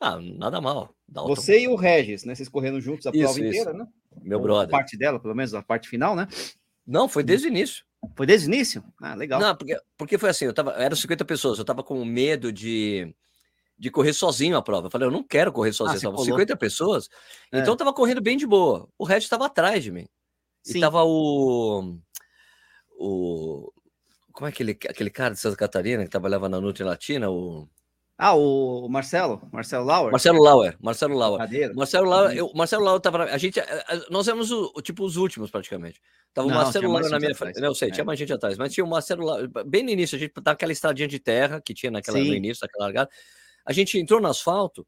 Ah, 0.00 0.18
nada 0.18 0.60
mal. 0.60 0.94
Você 1.26 1.60
e 1.60 1.68
o 1.68 1.76
Regis, 1.76 2.24
né? 2.24 2.34
Vocês 2.34 2.48
correndo 2.48 2.80
juntos 2.80 3.06
a 3.06 3.10
isso, 3.10 3.18
prova 3.18 3.40
isso. 3.40 3.48
inteira, 3.48 3.72
né? 3.72 3.86
Meu 4.22 4.38
Ou 4.38 4.44
brother. 4.44 4.68
A 4.68 4.78
parte 4.78 4.96
dela, 4.96 5.20
pelo 5.20 5.34
menos 5.34 5.52
a 5.52 5.62
parte 5.62 5.88
final, 5.88 6.16
né? 6.16 6.26
Não, 6.86 7.08
foi 7.08 7.22
desde 7.22 7.46
o 7.46 7.50
início. 7.50 7.84
Foi 8.16 8.26
desde 8.26 8.48
o 8.48 8.54
início? 8.54 8.82
Ah, 9.00 9.14
legal. 9.14 9.38
Não, 9.38 9.54
porque, 9.54 9.76
porque 9.98 10.18
foi 10.18 10.30
assim, 10.30 10.46
eu 10.46 10.54
tava, 10.54 10.72
eram 10.72 10.96
50 10.96 11.24
pessoas, 11.24 11.58
eu 11.58 11.64
tava 11.64 11.82
com 11.82 12.02
medo 12.04 12.50
de, 12.50 13.14
de 13.78 13.90
correr 13.90 14.14
sozinho 14.14 14.56
a 14.56 14.62
prova. 14.62 14.86
Eu 14.86 14.90
falei, 14.90 15.06
eu 15.06 15.12
não 15.12 15.22
quero 15.22 15.52
correr 15.52 15.72
sozinho, 15.72 16.14
ah, 16.14 16.24
50 16.24 16.56
pessoas. 16.56 17.08
É. 17.52 17.58
Então 17.58 17.74
eu 17.74 17.76
tava 17.76 17.92
correndo 17.92 18.22
bem 18.22 18.36
de 18.36 18.46
boa. 18.46 18.88
O 18.98 19.04
Regis 19.04 19.24
estava 19.24 19.46
atrás 19.46 19.84
de 19.84 19.92
mim. 19.92 20.06
Sim. 20.62 20.78
E 20.78 20.80
tava 20.80 21.04
o. 21.04 21.98
O. 22.98 23.72
Como 24.32 24.46
é 24.46 24.50
aquele, 24.50 24.72
aquele 24.72 25.10
cara 25.10 25.34
de 25.34 25.40
Santa 25.40 25.56
Catarina 25.56 26.04
que 26.04 26.10
trabalhava 26.10 26.48
na 26.48 26.60
Nutri 26.60 26.84
Latina? 26.84 27.30
O. 27.30 27.68
Ah, 28.22 28.34
o 28.34 28.86
Marcelo, 28.86 29.48
Marcelo 29.50 29.86
Lauer. 29.86 30.12
Marcelo 30.12 30.42
Lauer, 30.42 30.76
Marcelo 30.78 31.16
Lauer. 31.16 31.74
Marcelo 31.74 32.06
Lauer, 32.06 32.36
eu, 32.36 32.52
Marcelo 32.54 32.84
Lauer 32.84 33.00
tava. 33.00 33.24
A 33.24 33.38
gente, 33.38 33.58
nós 34.10 34.28
éramos 34.28 34.52
o, 34.52 34.70
tipo 34.82 35.02
os 35.06 35.16
últimos 35.16 35.50
praticamente. 35.50 35.98
Tava 36.34 36.46
o 36.46 36.50
Marcelo 36.50 36.92
Lauer 36.92 37.08
na 37.08 37.18
minha 37.18 37.34
frente. 37.34 37.58
Não 37.58 37.74
sei, 37.74 37.88
é. 37.88 37.92
tinha 37.92 38.04
mais 38.04 38.18
gente 38.18 38.30
atrás, 38.30 38.58
mas 38.58 38.74
tinha 38.74 38.84
o 38.84 38.88
Marcelo 38.88 39.24
Lauer. 39.24 39.48
Bem 39.64 39.82
no 39.82 39.88
início, 39.88 40.16
a 40.16 40.18
gente 40.18 40.34
tava 40.34 40.52
aquela 40.52 40.70
estradinha 40.70 41.08
de 41.08 41.18
terra 41.18 41.62
que 41.62 41.72
tinha 41.72 41.90
naquela, 41.90 42.18
no 42.18 42.24
início 42.26 42.60
daquela 42.60 42.84
largada. 42.84 43.08
A 43.64 43.72
gente 43.72 43.98
entrou 43.98 44.20
no 44.20 44.28
asfalto. 44.28 44.86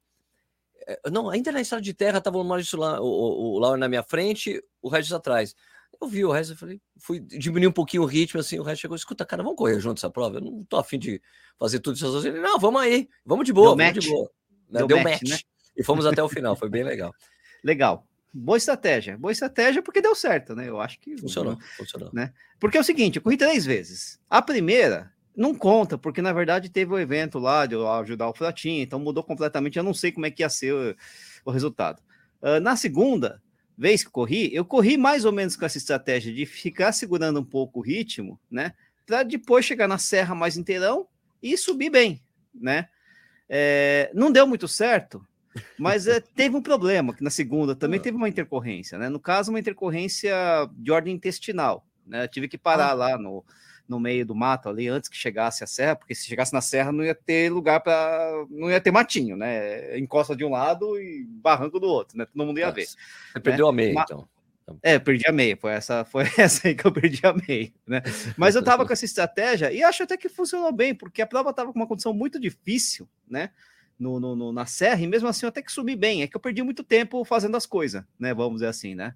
É, 0.87 1.01
não, 1.11 1.31
ainda 1.31 1.51
na 1.51 1.63
estrada 1.63 1.83
de 1.83 1.95
terra 1.95 2.21
tava 2.21 2.37
o 2.37 2.45
Maurício 2.45 2.79
lá, 2.79 3.01
o, 3.01 3.07
o, 3.07 3.55
o 3.55 3.59
Lauer 3.59 3.79
na 3.79 3.89
minha 3.89 4.03
frente, 4.03 4.63
o 4.83 4.91
Regis 4.91 5.11
atrás. 5.11 5.55
Eu 6.03 6.09
vi 6.09 6.25
o 6.25 6.33
resto, 6.33 6.55
eu 6.55 6.57
falei, 6.57 6.81
fui 6.99 7.21
diminuir 7.21 7.69
um 7.69 7.73
pouquinho 7.73 8.03
o 8.03 8.07
ritmo, 8.07 8.41
assim, 8.41 8.59
o 8.59 8.65
resto 8.65 8.81
chegou, 8.81 8.97
escuta, 8.97 9.25
cara, 9.25 9.41
vamos 9.41 9.57
correr 9.57 9.79
junto 9.79 9.99
essa 9.99 10.11
prova, 10.11 10.39
eu 10.39 10.41
não 10.41 10.65
tô 10.65 10.77
afim 10.77 10.99
de 10.99 11.23
fazer 11.57 11.79
tudo 11.79 11.95
isso 11.95 12.11
sozinho. 12.11 12.43
Não, 12.43 12.59
vamos 12.59 12.83
aí, 12.83 13.09
vamos 13.25 13.47
de 13.47 13.53
boa, 13.53 13.69
Deu 13.69 13.77
vamos 13.77 13.95
match. 13.95 14.05
de 14.05 14.11
boa. 14.11 14.31
Deu, 14.69 14.87
Deu 14.89 14.97
match, 14.97 15.23
match, 15.23 15.31
né? 15.31 15.39
E 15.77 15.85
fomos 15.85 16.05
até 16.05 16.21
o 16.21 16.29
final, 16.29 16.57
foi 16.57 16.69
bem 16.69 16.83
legal. 16.83 17.15
Legal. 17.63 18.05
boa 18.35 18.59
estratégia. 18.59 19.17
Boa 19.17 19.31
estratégia 19.31 19.81
porque 19.81 20.03
deu 20.03 20.17
certo, 20.17 20.57
né? 20.57 20.69
Eu 20.69 20.81
acho 20.81 20.99
que. 20.99 21.17
Funcionou, 21.17 21.57
funcionou. 21.77 22.11
Né? 22.13 22.33
Porque 22.59 22.77
é 22.77 22.81
o 22.81 22.85
seguinte, 22.85 23.15
eu 23.15 23.23
corri 23.23 23.37
três 23.37 23.65
vezes. 23.65 24.19
A 24.29 24.43
primeira 24.43 25.13
não 25.37 25.55
conta, 25.55 25.97
porque 25.97 26.21
na 26.21 26.33
verdade 26.33 26.69
teve 26.69 26.93
o 26.93 26.97
um 26.97 26.99
evento 26.99 27.39
lá 27.39 27.65
de 27.65 27.77
eu 27.77 27.89
ajudar 27.89 28.29
o 28.29 28.35
Fratinho, 28.35 28.83
então 28.83 28.99
mudou 28.99 29.23
completamente. 29.23 29.79
Eu 29.79 29.85
não 29.85 29.95
sei 29.95 30.11
como 30.11 30.27
é 30.27 30.31
que 30.33 30.43
ia 30.43 30.49
ser 30.49 30.75
o, 30.75 30.97
o 31.45 31.53
resultado. 31.53 32.03
Uh, 32.43 32.59
na 32.59 32.75
segunda 32.75 33.41
vez 33.83 34.05
que 34.05 34.11
corri, 34.11 34.49
eu 34.55 34.65
corri 34.65 34.97
mais 34.97 35.25
ou 35.25 35.33
menos 35.33 35.57
com 35.57 35.67
essa 35.67 35.77
estratégia 35.77 36.33
de 36.33 36.47
ficar 36.47 36.93
segurando 36.93 37.41
um 37.41 37.45
pouco 37.45 37.81
o 37.81 37.83
ritmo, 37.83 38.39
né? 38.49 38.75
Para 39.05 39.25
depois 39.25 39.65
chegar 39.65 39.89
na 39.89 39.99
serra 39.99 40.37
mais 40.37 40.57
inteirão 40.57 41.09
e 41.43 41.57
subir 41.57 41.91
bem, 41.91 42.23
né? 42.55 42.89
É, 43.49 44.09
não 44.15 44.31
deu 44.31 44.47
muito 44.47 44.69
certo, 44.69 45.27
mas 45.77 46.07
é, 46.07 46.21
teve 46.21 46.55
um 46.57 46.63
problema, 46.63 47.13
que 47.13 47.25
na 47.25 47.29
segunda 47.29 47.75
também 47.75 47.99
ah. 47.99 48.03
teve 48.05 48.17
uma 48.17 48.29
intercorrência, 48.29 48.97
né? 48.97 49.09
No 49.09 49.19
caso, 49.19 49.51
uma 49.51 49.59
intercorrência 49.59 50.33
de 50.77 50.93
ordem 50.93 51.17
intestinal, 51.17 51.85
né? 52.07 52.23
Eu 52.23 52.29
tive 52.29 52.47
que 52.47 52.57
parar 52.57 52.91
ah. 52.91 52.95
lá 52.95 53.19
no, 53.19 53.45
no 53.89 54.01
meio 54.01 54.25
do 54.25 54.35
mato 54.35 54.69
ali 54.69 54.89
antes 54.89 55.09
que 55.09 55.17
chegasse 55.17 55.63
a 55.63 55.67
serra, 55.67 55.97
porque 55.97 56.15
se 56.15 56.27
chegasse 56.27 56.53
na 56.53 56.61
serra 56.61 56.93
não 56.93 57.05
ia 57.05 57.15
ter 57.15 57.53
lugar 57.53 57.81
para 57.81 58.47
não 58.51 58.71
ia 58.71 58.81
ter 58.81 58.91
matinho, 58.91 59.37
né? 59.37 59.99
Encosta 59.99 60.35
de 60.35 60.45
um 60.45 60.51
lado 60.51 60.99
e 60.99 61.25
barranco 61.25 61.79
do 61.79 61.87
outro, 61.87 62.17
né? 62.17 62.25
Todo 62.27 62.47
mundo 62.47 62.59
ia 62.59 62.67
Nossa. 62.67 62.77
ver. 62.77 62.87
Você 62.87 62.97
né? 63.35 63.41
perdeu 63.41 63.69
a 63.69 63.73
meia, 63.73 63.93
então. 63.93 64.29
É, 64.83 64.99
perdi 64.99 65.25
a 65.27 65.33
meia, 65.33 65.57
foi 65.57 65.73
essa, 65.73 66.05
foi 66.05 66.25
essa 66.39 66.69
aí 66.69 66.75
que 66.75 66.85
eu 66.85 66.93
perdi 66.93 67.21
a 67.27 67.33
meia, 67.33 67.73
né? 67.87 68.03
Mas 68.37 68.55
eu 68.55 68.63
tava 68.63 68.87
com 68.87 68.93
essa 68.93 69.05
estratégia 69.05 69.73
e 69.73 69.83
acho 69.83 70.03
até 70.03 70.17
que 70.17 70.29
funcionou 70.29 70.73
bem, 70.73 70.95
porque 70.95 71.21
a 71.21 71.27
prova 71.27 71.53
tava 71.53 71.73
com 71.73 71.79
uma 71.79 71.87
condição 71.87 72.15
muito 72.15 72.41
difícil, 72.41 73.09
né? 73.29 73.51
No, 73.99 74.19
no, 74.19 74.35
no, 74.35 74.53
na 74.53 74.67
serra, 74.67 75.01
e 75.01 75.07
mesmo 75.07 75.29
assim 75.29 75.47
eu 75.47 75.49
até 75.49 75.63
que 75.63 75.71
subi 75.71 75.95
bem. 75.95 76.23
É 76.23 76.27
que 76.27 76.37
eu 76.37 76.41
perdi 76.41 76.63
muito 76.63 76.83
tempo 76.83 77.25
fazendo 77.25 77.57
as 77.57 77.67
coisas, 77.67 78.03
né? 78.19 78.33
Vamos 78.35 78.55
dizer 78.55 78.69
assim, 78.69 78.95
né? 78.95 79.15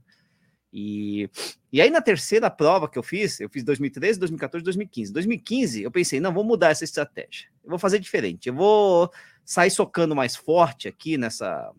E, 0.78 1.30
e 1.72 1.80
aí, 1.80 1.88
na 1.88 2.02
terceira 2.02 2.50
prova 2.50 2.86
que 2.86 2.98
eu 2.98 3.02
fiz, 3.02 3.40
eu 3.40 3.48
fiz 3.48 3.64
2013, 3.64 4.20
2014, 4.20 4.62
2015. 4.62 5.10
2015, 5.10 5.82
eu 5.82 5.90
pensei, 5.90 6.20
não, 6.20 6.34
vou 6.34 6.44
mudar 6.44 6.68
essa 6.68 6.84
estratégia. 6.84 7.48
Eu 7.64 7.70
vou 7.70 7.78
fazer 7.78 7.98
diferente. 7.98 8.50
Eu 8.50 8.54
vou 8.54 9.10
sair 9.42 9.70
socando 9.70 10.14
mais 10.14 10.36
forte 10.36 10.86
aqui 10.86 11.16
nessa, 11.16 11.72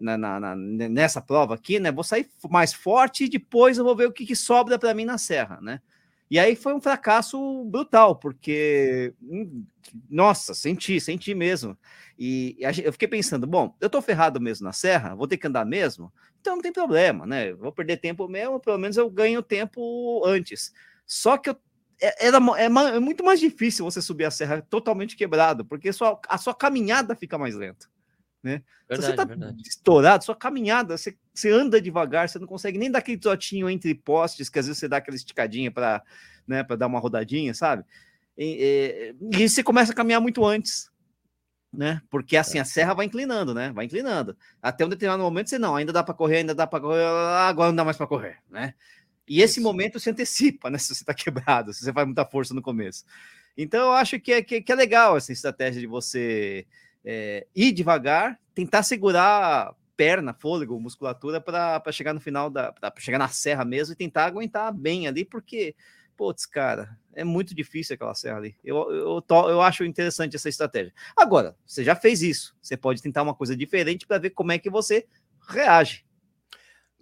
na, 0.00 0.16
na, 0.16 0.40
na, 0.40 0.56
nessa 0.56 1.20
prova 1.20 1.54
aqui, 1.54 1.78
né? 1.78 1.92
Vou 1.92 2.02
sair 2.02 2.26
mais 2.48 2.72
forte 2.72 3.24
e 3.24 3.28
depois 3.28 3.76
eu 3.76 3.84
vou 3.84 3.94
ver 3.94 4.08
o 4.08 4.12
que, 4.12 4.24
que 4.24 4.34
sobra 4.34 4.78
para 4.78 4.94
mim 4.94 5.04
na 5.04 5.18
serra, 5.18 5.60
né? 5.60 5.82
E 6.32 6.38
aí 6.38 6.56
foi 6.56 6.72
um 6.72 6.80
fracasso 6.80 7.62
brutal, 7.66 8.16
porque, 8.16 9.12
hum, 9.20 9.66
nossa, 10.08 10.54
senti, 10.54 10.98
senti 10.98 11.34
mesmo. 11.34 11.76
E 12.18 12.56
eu 12.82 12.90
fiquei 12.90 13.06
pensando, 13.06 13.46
bom, 13.46 13.76
eu 13.78 13.90
tô 13.90 14.00
ferrado 14.00 14.40
mesmo 14.40 14.64
na 14.64 14.72
serra, 14.72 15.14
vou 15.14 15.28
ter 15.28 15.36
que 15.36 15.46
andar 15.46 15.66
mesmo, 15.66 16.10
então 16.40 16.54
não 16.54 16.62
tem 16.62 16.72
problema, 16.72 17.26
né? 17.26 17.52
Vou 17.52 17.70
perder 17.70 17.98
tempo 17.98 18.26
mesmo, 18.28 18.58
pelo 18.58 18.78
menos 18.78 18.96
eu 18.96 19.10
ganho 19.10 19.42
tempo 19.42 20.22
antes. 20.24 20.72
Só 21.06 21.36
que 21.36 21.50
eu, 21.50 21.56
é, 22.00 22.28
era, 22.28 22.38
é, 22.56 22.64
é, 22.64 22.98
muito 22.98 23.22
mais 23.22 23.38
difícil 23.38 23.84
você 23.84 24.00
subir 24.00 24.24
a 24.24 24.30
serra 24.30 24.62
totalmente 24.62 25.16
quebrado, 25.16 25.66
porque 25.66 25.92
sua, 25.92 26.18
a 26.26 26.38
sua 26.38 26.54
caminhada 26.54 27.14
fica 27.14 27.36
mais 27.36 27.54
lenta. 27.54 27.88
Né? 28.42 28.62
Verdade, 28.88 29.02
Se 29.02 29.10
você 29.10 29.12
tá 29.12 29.24
verdade. 29.26 29.62
estourado, 29.66 30.24
sua 30.24 30.34
caminhada, 30.34 30.96
você, 30.96 31.14
você 31.34 31.50
anda 31.50 31.80
devagar, 31.80 32.28
você 32.28 32.38
não 32.38 32.46
consegue 32.46 32.78
nem 32.78 32.90
dar 32.90 32.98
aquele 32.98 33.18
trotinho 33.18 33.68
entre 33.70 33.94
postes, 33.94 34.48
que 34.48 34.58
às 34.58 34.66
vezes 34.66 34.78
você 34.78 34.88
dá 34.88 34.98
aquela 34.98 35.16
esticadinha 35.16 35.70
para 35.70 36.02
né, 36.46 36.62
dar 36.62 36.86
uma 36.86 36.98
rodadinha, 36.98 37.54
sabe? 37.54 37.84
E, 38.36 39.14
e, 39.20 39.42
e, 39.42 39.48
você 39.48 39.62
começa 39.62 39.92
a 39.92 39.94
caminhar 39.94 40.20
muito 40.20 40.44
antes, 40.44 40.90
né? 41.72 42.02
Porque 42.10 42.36
assim 42.36 42.58
a 42.58 42.64
serra 42.64 42.94
vai 42.94 43.06
inclinando, 43.06 43.54
né? 43.54 43.72
Vai 43.72 43.86
inclinando. 43.86 44.36
Até 44.60 44.84
um 44.84 44.88
determinado 44.88 45.22
momento 45.22 45.48
você 45.48 45.58
não, 45.58 45.76
ainda 45.76 45.92
dá 45.92 46.02
para 46.02 46.14
correr, 46.14 46.38
ainda 46.38 46.54
dá 46.54 46.66
para 46.66 46.80
correr, 46.80 47.04
agora 47.04 47.70
não 47.70 47.76
dá 47.76 47.84
mais 47.84 47.96
para 47.96 48.06
correr, 48.06 48.38
né? 48.50 48.74
E 49.26 49.40
esse 49.40 49.60
momento 49.60 50.00
se 50.00 50.10
antecipa, 50.10 50.68
né? 50.68 50.76
Se 50.78 50.94
você 50.94 51.02
está 51.02 51.14
quebrado, 51.14 51.72
se 51.72 51.84
você 51.84 51.92
faz 51.92 52.06
muita 52.06 52.24
força 52.24 52.52
no 52.52 52.60
começo. 52.60 53.04
Então 53.56 53.86
eu 53.86 53.92
acho 53.92 54.18
que 54.18 54.32
é, 54.32 54.42
que, 54.42 54.60
que 54.60 54.72
é 54.72 54.74
legal 54.74 55.16
essa 55.16 55.32
estratégia 55.32 55.80
de 55.80 55.86
você 55.86 56.66
é, 57.04 57.46
ir 57.54 57.72
devagar, 57.72 58.38
tentar 58.54 58.82
segurar 58.82 59.74
perna, 59.96 60.34
fôlego, 60.34 60.78
musculatura 60.80 61.40
para 61.40 61.92
chegar 61.92 62.12
no 62.12 62.20
final 62.20 62.50
da. 62.50 62.72
para 62.72 62.92
chegar 62.98 63.18
na 63.18 63.28
serra 63.28 63.64
mesmo 63.64 63.92
e 63.92 63.96
tentar 63.96 64.26
aguentar 64.26 64.72
bem 64.72 65.06
ali, 65.06 65.24
porque, 65.24 65.74
putz, 66.16 66.46
cara, 66.46 66.96
é 67.14 67.24
muito 67.24 67.54
difícil 67.54 67.94
aquela 67.94 68.14
serra 68.14 68.38
ali. 68.38 68.56
Eu, 68.64 68.90
eu, 68.90 69.24
eu 69.48 69.60
acho 69.60 69.84
interessante 69.84 70.36
essa 70.36 70.48
estratégia. 70.48 70.92
Agora, 71.16 71.56
você 71.66 71.84
já 71.84 71.94
fez 71.94 72.22
isso, 72.22 72.56
você 72.60 72.76
pode 72.76 73.02
tentar 73.02 73.22
uma 73.22 73.34
coisa 73.34 73.56
diferente 73.56 74.06
para 74.06 74.18
ver 74.18 74.30
como 74.30 74.52
é 74.52 74.58
que 74.58 74.70
você 74.70 75.06
reage. 75.48 76.04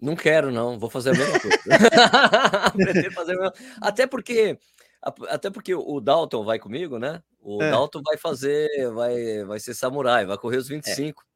Não 0.00 0.16
quero, 0.16 0.50
não. 0.50 0.78
Vou 0.78 0.88
fazer 0.88 1.10
a 1.10 1.12
mesma 1.14 1.38
coisa. 1.38 1.58
fazer 3.14 3.32
a 3.32 3.40
mesma... 3.40 3.52
Até 3.82 4.06
porque 4.06 4.58
até 5.02 5.48
porque 5.48 5.74
o 5.74 6.00
Dalton 6.00 6.44
vai 6.44 6.58
comigo, 6.58 6.98
né? 6.98 7.22
O 7.40 7.62
é. 7.62 7.70
Dalton 7.70 8.02
vai 8.04 8.18
fazer, 8.18 8.68
vai, 8.92 9.44
vai 9.44 9.58
ser 9.58 9.74
samurai, 9.74 10.26
vai 10.26 10.36
correr 10.36 10.58
os 10.58 10.68
25. 10.68 11.22
É. 11.22 11.29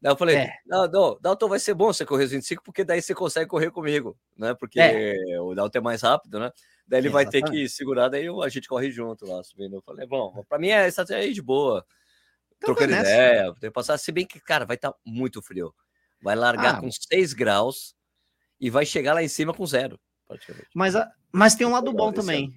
Daí 0.00 0.12
eu 0.12 0.16
falei, 0.16 0.36
é. 0.36 0.54
não, 0.66 0.88
não, 0.88 1.18
Dalton 1.20 1.48
vai 1.48 1.58
ser 1.58 1.74
bom 1.74 1.92
você 1.92 2.06
correr 2.06 2.24
os 2.24 2.30
25, 2.30 2.62
porque 2.62 2.82
daí 2.82 3.02
você 3.02 3.14
consegue 3.14 3.48
correr 3.50 3.70
comigo, 3.70 4.18
né? 4.36 4.54
Porque 4.54 4.80
é. 4.80 5.38
o 5.40 5.54
Dalton 5.54 5.78
é 5.78 5.82
mais 5.82 6.00
rápido, 6.00 6.40
né? 6.40 6.50
Daí 6.86 7.00
ele 7.00 7.10
vai 7.10 7.28
ter 7.28 7.42
que 7.42 7.68
segurar, 7.68 8.08
daí 8.08 8.26
a 8.26 8.48
gente 8.48 8.66
corre 8.66 8.90
junto 8.90 9.26
lá, 9.26 9.44
subindo. 9.44 9.76
Eu 9.76 9.82
falei, 9.82 10.06
bom, 10.06 10.42
para 10.48 10.58
mim 10.58 10.68
é 10.68 10.88
estratégia 10.88 11.32
de 11.32 11.42
boa. 11.42 11.84
Então, 12.56 12.74
trocando 12.74 12.94
ideia, 12.94 13.52
tem 13.60 13.68
que 13.68 13.70
passar, 13.70 13.98
se 13.98 14.10
bem 14.10 14.26
que, 14.26 14.40
cara, 14.40 14.64
vai 14.64 14.76
estar 14.76 14.92
tá 14.92 14.98
muito 15.04 15.42
frio. 15.42 15.74
Vai 16.22 16.34
largar 16.34 16.76
ah, 16.76 16.80
com 16.80 16.90
6 16.90 17.32
graus 17.34 17.94
e 18.58 18.70
vai 18.70 18.84
chegar 18.86 19.14
lá 19.14 19.22
em 19.22 19.28
cima 19.28 19.54
com 19.54 19.66
zero. 19.66 19.98
Mas, 20.74 20.94
mas 21.32 21.54
tem 21.54 21.66
um 21.66 21.72
lado 21.72 21.92
bom 21.92 22.12
também. 22.12 22.52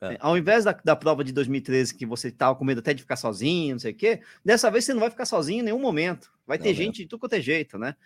É. 0.00 0.16
Ao 0.20 0.36
invés 0.36 0.64
da, 0.64 0.72
da 0.84 0.94
prova 0.94 1.24
de 1.24 1.32
2013, 1.32 1.94
que 1.94 2.04
você 2.04 2.28
estava 2.28 2.54
com 2.54 2.64
medo 2.64 2.80
até 2.80 2.92
de 2.92 3.02
ficar 3.02 3.16
sozinho, 3.16 3.74
não 3.74 3.80
sei 3.80 3.92
o 3.92 3.94
quê, 3.94 4.20
dessa 4.44 4.70
vez 4.70 4.84
você 4.84 4.92
não 4.92 5.00
vai 5.00 5.10
ficar 5.10 5.24
sozinho 5.24 5.60
em 5.60 5.64
nenhum 5.64 5.80
momento. 5.80 6.30
Vai 6.46 6.58
ter 6.58 6.68
não, 6.68 6.74
gente 6.74 7.02
de 7.02 7.06
tudo 7.06 7.20
quanto 7.20 7.34
é 7.34 7.40
jeito, 7.40 7.78
né? 7.78 7.96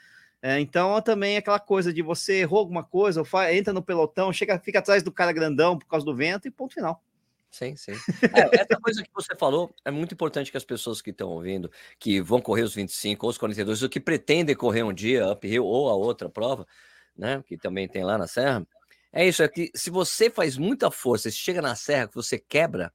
É, 0.43 0.59
então, 0.59 1.01
também 1.03 1.37
aquela 1.37 1.61
coisa 1.61 1.93
de 1.93 2.01
você 2.01 2.41
errou 2.41 2.61
alguma 2.61 2.83
coisa, 2.83 3.23
entra 3.53 3.73
no 3.75 3.83
pelotão, 3.83 4.33
chega, 4.33 4.59
fica 4.59 4.79
atrás 4.79 5.03
do 5.03 5.13
cara 5.13 5.33
grandão 5.33 5.79
por 5.79 5.87
causa 5.87 6.07
do 6.07 6.15
vento 6.15 6.49
e 6.49 6.51
ponto 6.51 6.75
final. 6.75 7.03
Sim, 7.51 7.77
sim. 7.77 7.93
É, 8.33 8.61
essa 8.61 8.81
coisa 8.81 9.03
que 9.03 9.11
você 9.13 9.37
falou 9.37 9.75
é 9.85 9.91
muito 9.91 10.15
importante 10.15 10.51
que 10.51 10.57
as 10.57 10.65
pessoas 10.65 11.03
que 11.03 11.11
estão 11.11 11.29
ouvindo, 11.29 11.71
que 11.99 12.21
vão 12.23 12.41
correr 12.41 12.63
os 12.63 12.75
25 12.75 13.27
ou 13.27 13.31
os 13.31 13.37
42, 13.37 13.83
ou 13.83 13.89
que 13.89 14.01
pretendem 14.01 14.55
correr 14.55 14.83
um 14.83 14.93
dia 14.93 15.31
uphill 15.31 15.67
ou 15.67 15.91
a 15.91 15.95
outra 15.95 16.29
prova, 16.29 16.67
né, 17.17 17.43
que 17.47 17.59
também 17.59 17.89
tem 17.89 18.05
lá 18.05 18.17
na 18.17 18.27
Serra, 18.27 18.67
é 19.13 19.27
isso, 19.27 19.43
é 19.43 19.49
que 19.49 19.71
se 19.75 19.91
você 19.91 20.31
faz 20.31 20.57
muita 20.57 20.91
força, 20.91 21.31
se 21.31 21.37
chega 21.37 21.63
na 21.63 21.75
serra 21.75 22.09
que 22.09 22.15
você 22.15 22.39
quebra, 22.39 22.93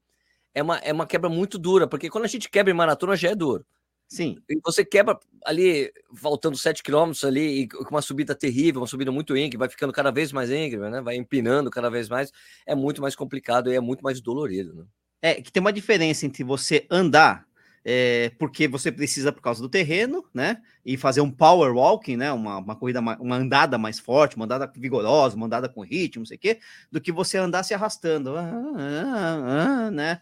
é 0.53 0.63
uma, 0.63 0.77
é 0.79 0.93
uma 0.93 1.07
quebra 1.07 1.29
muito 1.29 1.59
dura, 1.59 1.87
porque 1.87 2.09
quando 2.09 2.25
a 2.25 2.27
gente 2.29 2.49
quebra 2.49 2.71
em 2.71 2.75
maratona 2.75 3.15
já 3.15 3.29
é 3.31 3.35
duro. 3.35 3.65
Sim. 4.07 4.37
E 4.49 4.59
você 4.63 4.85
quebra 4.85 5.19
ali, 5.45 5.91
faltando 6.15 6.57
7 6.57 6.83
km 6.83 7.11
ali, 7.25 7.61
e 7.63 7.67
com 7.67 7.89
uma 7.89 8.01
subida 8.01 8.35
terrível, 8.35 8.81
uma 8.81 8.87
subida 8.87 9.11
muito 9.11 9.35
íngreme, 9.35 9.57
vai 9.57 9.69
ficando 9.69 9.91
cada 9.91 10.11
vez 10.11 10.31
mais 10.31 10.51
íngreme, 10.51 10.89
né? 10.89 11.01
Vai 11.01 11.15
empinando 11.15 11.71
cada 11.71 11.89
vez 11.89 12.07
mais, 12.07 12.31
é 12.65 12.75
muito 12.75 13.01
mais 13.01 13.15
complicado 13.15 13.71
e 13.71 13.75
é 13.75 13.79
muito 13.79 14.03
mais 14.03 14.21
dolorido, 14.21 14.73
né? 14.75 14.85
É, 15.21 15.41
que 15.41 15.51
tem 15.51 15.59
uma 15.61 15.73
diferença 15.73 16.25
entre 16.25 16.43
você 16.43 16.85
andar 16.89 17.45
é, 17.87 18.31
porque 18.39 18.67
você 18.67 18.91
precisa 18.91 19.31
por 19.31 19.41
causa 19.43 19.61
do 19.61 19.69
terreno, 19.69 20.25
né? 20.33 20.59
E 20.83 20.97
fazer 20.97 21.21
um 21.21 21.29
power 21.29 21.71
walking, 21.71 22.17
né? 22.17 22.31
Uma, 22.31 22.57
uma 22.57 22.75
corrida, 22.75 22.99
uma 22.99 23.35
andada 23.35 23.77
mais 23.77 23.99
forte, 23.99 24.35
uma 24.35 24.45
andada 24.45 24.65
vigorosa, 24.75 25.35
uma 25.35 25.45
andada 25.45 25.69
com 25.69 25.81
ritmo, 25.81 26.21
não 26.21 26.25
sei 26.25 26.37
o 26.37 26.39
quê, 26.39 26.59
do 26.91 26.99
que 26.99 27.11
você 27.11 27.37
andar 27.37 27.61
se 27.61 27.75
arrastando, 27.75 28.35
ah, 28.35 28.51
ah, 28.75 29.85
ah, 29.85 29.91
né? 29.91 30.19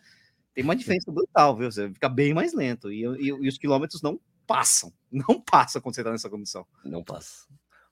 Tem 0.53 0.61
uma 0.61 0.75
diferença 0.75 1.09
brutal, 1.09 1.55
viu? 1.55 1.71
Você 1.71 1.89
fica 1.89 2.09
bem 2.09 2.33
mais 2.33 2.53
lento 2.53 2.91
e, 2.91 3.05
e, 3.05 3.27
e 3.27 3.47
os 3.47 3.57
quilômetros 3.57 4.01
não 4.01 4.19
passam, 4.45 4.91
não 5.09 5.39
passam 5.39 5.81
quando 5.81 5.95
você 5.95 6.01
está 6.01 6.11
nessa 6.11 6.29
condição. 6.29 6.67
Não 6.83 7.01
passa. 7.01 7.47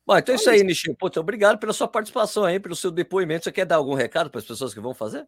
Bom, 0.05 0.17
então 0.17 0.33
é 0.33 0.35
isso 0.35 0.49
aí, 0.49 0.63
Nishin. 0.63 0.93
Puta, 0.95 1.21
obrigado 1.21 1.57
pela 1.57 1.71
sua 1.71 1.87
participação 1.87 2.43
aí, 2.43 2.59
pelo 2.59 2.75
seu 2.75 2.91
depoimento. 2.91 3.45
Você 3.45 3.51
quer 3.53 3.65
dar 3.65 3.77
algum 3.77 3.93
recado 3.93 4.29
para 4.29 4.39
as 4.39 4.45
pessoas 4.45 4.73
que 4.73 4.81
vão 4.81 4.93
fazer? 4.93 5.25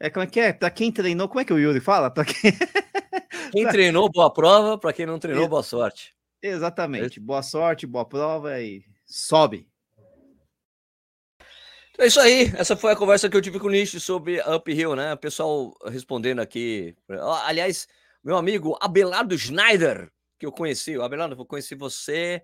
É, 0.00 0.10
como 0.10 0.24
é 0.24 0.26
que 0.26 0.40
é? 0.40 0.52
Para 0.52 0.70
quem 0.70 0.90
treinou, 0.90 1.28
como 1.28 1.38
é 1.38 1.44
que 1.44 1.52
o 1.52 1.58
Yuri 1.58 1.78
fala? 1.78 2.10
Para 2.10 2.24
quem... 2.24 2.50
quem 3.52 3.68
treinou, 3.68 4.10
boa 4.10 4.32
prova. 4.32 4.76
Para 4.76 4.92
quem 4.92 5.06
não 5.06 5.18
treinou, 5.18 5.46
boa 5.46 5.62
sorte. 5.62 6.14
Exatamente. 6.42 7.20
Boa 7.20 7.42
sorte, 7.42 7.86
boa 7.86 8.04
prova 8.04 8.60
e 8.60 8.84
sobe. 9.06 9.68
Então 11.92 12.04
é 12.04 12.08
isso 12.08 12.18
aí. 12.18 12.52
Essa 12.56 12.74
foi 12.74 12.92
a 12.92 12.96
conversa 12.96 13.28
que 13.28 13.36
eu 13.36 13.42
tive 13.42 13.60
com 13.60 13.66
o 13.66 13.70
Nish 13.70 14.02
sobre 14.02 14.40
Uphill, 14.40 14.96
né? 14.96 15.12
O 15.12 15.18
pessoal 15.18 15.72
respondendo 15.86 16.40
aqui. 16.40 16.96
Aliás, 17.44 17.86
meu 18.24 18.36
amigo 18.36 18.76
Abelardo 18.80 19.36
Schneider, 19.38 20.10
que 20.38 20.46
eu 20.46 20.50
conheci. 20.50 20.98
Abelardo, 21.00 21.36
eu 21.38 21.46
conheci 21.46 21.74
você 21.74 22.42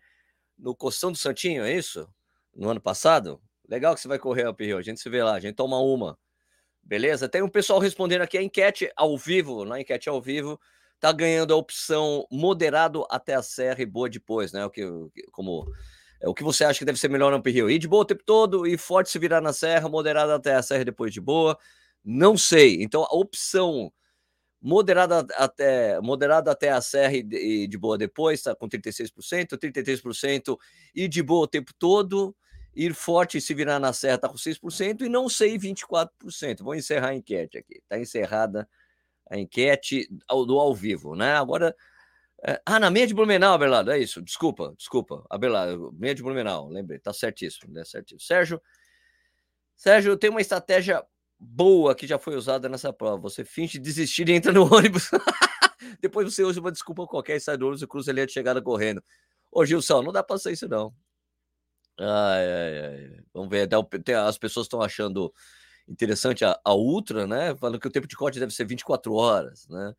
no 0.56 0.76
Costão 0.76 1.10
do 1.10 1.18
Santinho, 1.18 1.64
é 1.64 1.72
isso? 1.72 2.08
No 2.54 2.68
ano 2.68 2.80
passado? 2.80 3.40
Legal 3.66 3.94
que 3.94 4.00
você 4.00 4.08
vai 4.08 4.18
correr 4.18 4.48
Uphill. 4.48 4.78
A 4.78 4.82
gente 4.82 5.00
se 5.00 5.08
vê 5.08 5.22
lá, 5.22 5.34
a 5.34 5.40
gente 5.40 5.56
toma 5.56 5.80
uma. 5.80 6.18
Beleza? 6.82 7.28
Tem 7.28 7.42
um 7.42 7.48
pessoal 7.48 7.78
respondendo 7.78 8.22
aqui 8.22 8.38
a 8.38 8.42
enquete 8.42 8.90
ao 8.96 9.16
vivo, 9.16 9.64
na 9.64 9.80
enquete 9.80 10.08
ao 10.08 10.20
vivo, 10.20 10.58
tá 11.00 11.12
ganhando 11.12 11.54
a 11.54 11.56
opção 11.56 12.26
moderado 12.30 13.06
até 13.10 13.34
a 13.34 13.42
serra 13.42 13.82
e 13.82 13.86
boa 13.86 14.08
depois, 14.08 14.52
né? 14.52 14.64
O 14.64 14.70
que 14.70 14.82
como 15.32 15.66
É, 16.20 16.28
o 16.28 16.34
que 16.34 16.42
você 16.42 16.64
acha 16.64 16.78
que 16.80 16.84
deve 16.84 16.98
ser 16.98 17.08
melhor 17.08 17.30
no 17.30 17.38
uphill? 17.38 17.70
Ir 17.70 17.78
de 17.78 17.88
boa 17.88 18.02
o 18.02 18.04
tempo 18.04 18.22
todo, 18.24 18.66
ir 18.66 18.78
forte 18.78 19.10
se 19.10 19.18
virar 19.18 19.40
na 19.40 19.52
serra, 19.52 19.88
moderado 19.88 20.32
até 20.32 20.54
a 20.54 20.62
serra 20.62 20.84
depois 20.84 21.12
de 21.12 21.20
boa? 21.20 21.58
Não 22.04 22.36
sei. 22.36 22.82
Então, 22.82 23.04
a 23.04 23.14
opção 23.16 23.92
moderada 24.60 25.26
até, 25.36 26.00
moderada 26.00 26.50
até 26.50 26.70
a 26.70 26.80
serra 26.80 27.14
e 27.14 27.22
de, 27.22 27.36
e 27.36 27.68
de 27.68 27.78
boa 27.78 27.96
depois, 27.96 28.40
está 28.40 28.54
com 28.54 28.68
36%, 28.68 29.56
33% 29.56 30.58
e 30.94 31.08
de 31.08 31.22
boa 31.22 31.44
o 31.44 31.48
tempo 31.48 31.72
todo, 31.78 32.34
ir 32.74 32.94
forte 32.94 33.38
e 33.38 33.40
se 33.40 33.54
virar 33.54 33.78
na 33.78 33.92
serra 33.92 34.16
está 34.16 34.28
com 34.28 34.36
6%, 34.36 35.02
e 35.02 35.08
não 35.08 35.28
sei 35.28 35.56
24%. 35.58 36.62
Vou 36.62 36.74
encerrar 36.74 37.08
a 37.10 37.14
enquete 37.14 37.58
aqui. 37.58 37.78
Está 37.78 37.98
encerrada 37.98 38.68
a 39.30 39.38
enquete 39.38 40.08
do 40.46 40.58
ao 40.58 40.74
vivo, 40.74 41.14
né? 41.14 41.34
Agora 41.34 41.74
é, 42.42 42.60
ah, 42.64 42.78
na 42.78 42.90
meia 42.90 43.06
de 43.06 43.14
Blumenau, 43.14 43.54
Abelardo, 43.54 43.90
é 43.90 43.98
isso. 43.98 44.22
Desculpa, 44.22 44.72
desculpa. 44.76 45.24
Abelardo, 45.28 45.92
meia 45.92 46.14
de 46.14 46.22
Blumenau, 46.22 46.68
lembrei, 46.68 46.98
tá 46.98 47.12
certíssimo, 47.12 47.72
né? 47.72 47.84
Certíssimo. 47.84 48.20
Sérgio, 48.20 48.62
Sérgio, 49.76 50.16
tem 50.16 50.30
uma 50.30 50.40
estratégia 50.40 51.04
boa 51.38 51.94
que 51.94 52.06
já 52.06 52.18
foi 52.18 52.36
usada 52.36 52.68
nessa 52.68 52.92
prova. 52.92 53.22
Você 53.22 53.44
finge 53.44 53.78
desistir 53.78 54.28
e 54.28 54.32
entra 54.32 54.52
no 54.52 54.62
ônibus. 54.72 55.10
Depois 56.00 56.32
você 56.32 56.44
usa 56.44 56.60
uma 56.60 56.72
desculpa 56.72 57.06
qualquer 57.06 57.36
e 57.36 57.40
sai 57.40 57.56
do 57.56 57.66
ônibus 57.66 57.82
e 57.82 57.86
cruza 57.86 58.10
ali 58.10 58.24
de 58.24 58.32
chegada 58.32 58.62
correndo. 58.62 59.02
Ô, 59.50 59.64
Gilson, 59.64 60.02
não 60.02 60.12
dá 60.12 60.22
pra 60.22 60.38
ser 60.38 60.52
isso, 60.52 60.68
não. 60.68 60.94
Ai, 61.98 62.52
ai, 62.52 62.78
ai. 62.86 63.20
Vamos 63.34 63.48
ver. 63.50 63.68
As 64.26 64.38
pessoas 64.38 64.66
estão 64.66 64.80
achando 64.80 65.32
interessante 65.88 66.44
a, 66.44 66.58
a 66.64 66.74
Ultra, 66.74 67.26
né? 67.26 67.54
Falando 67.56 67.80
que 67.80 67.88
o 67.88 67.90
tempo 67.90 68.06
de 68.06 68.16
corte 68.16 68.38
deve 68.38 68.52
ser 68.52 68.66
24 68.66 69.12
horas, 69.14 69.66
né? 69.68 69.94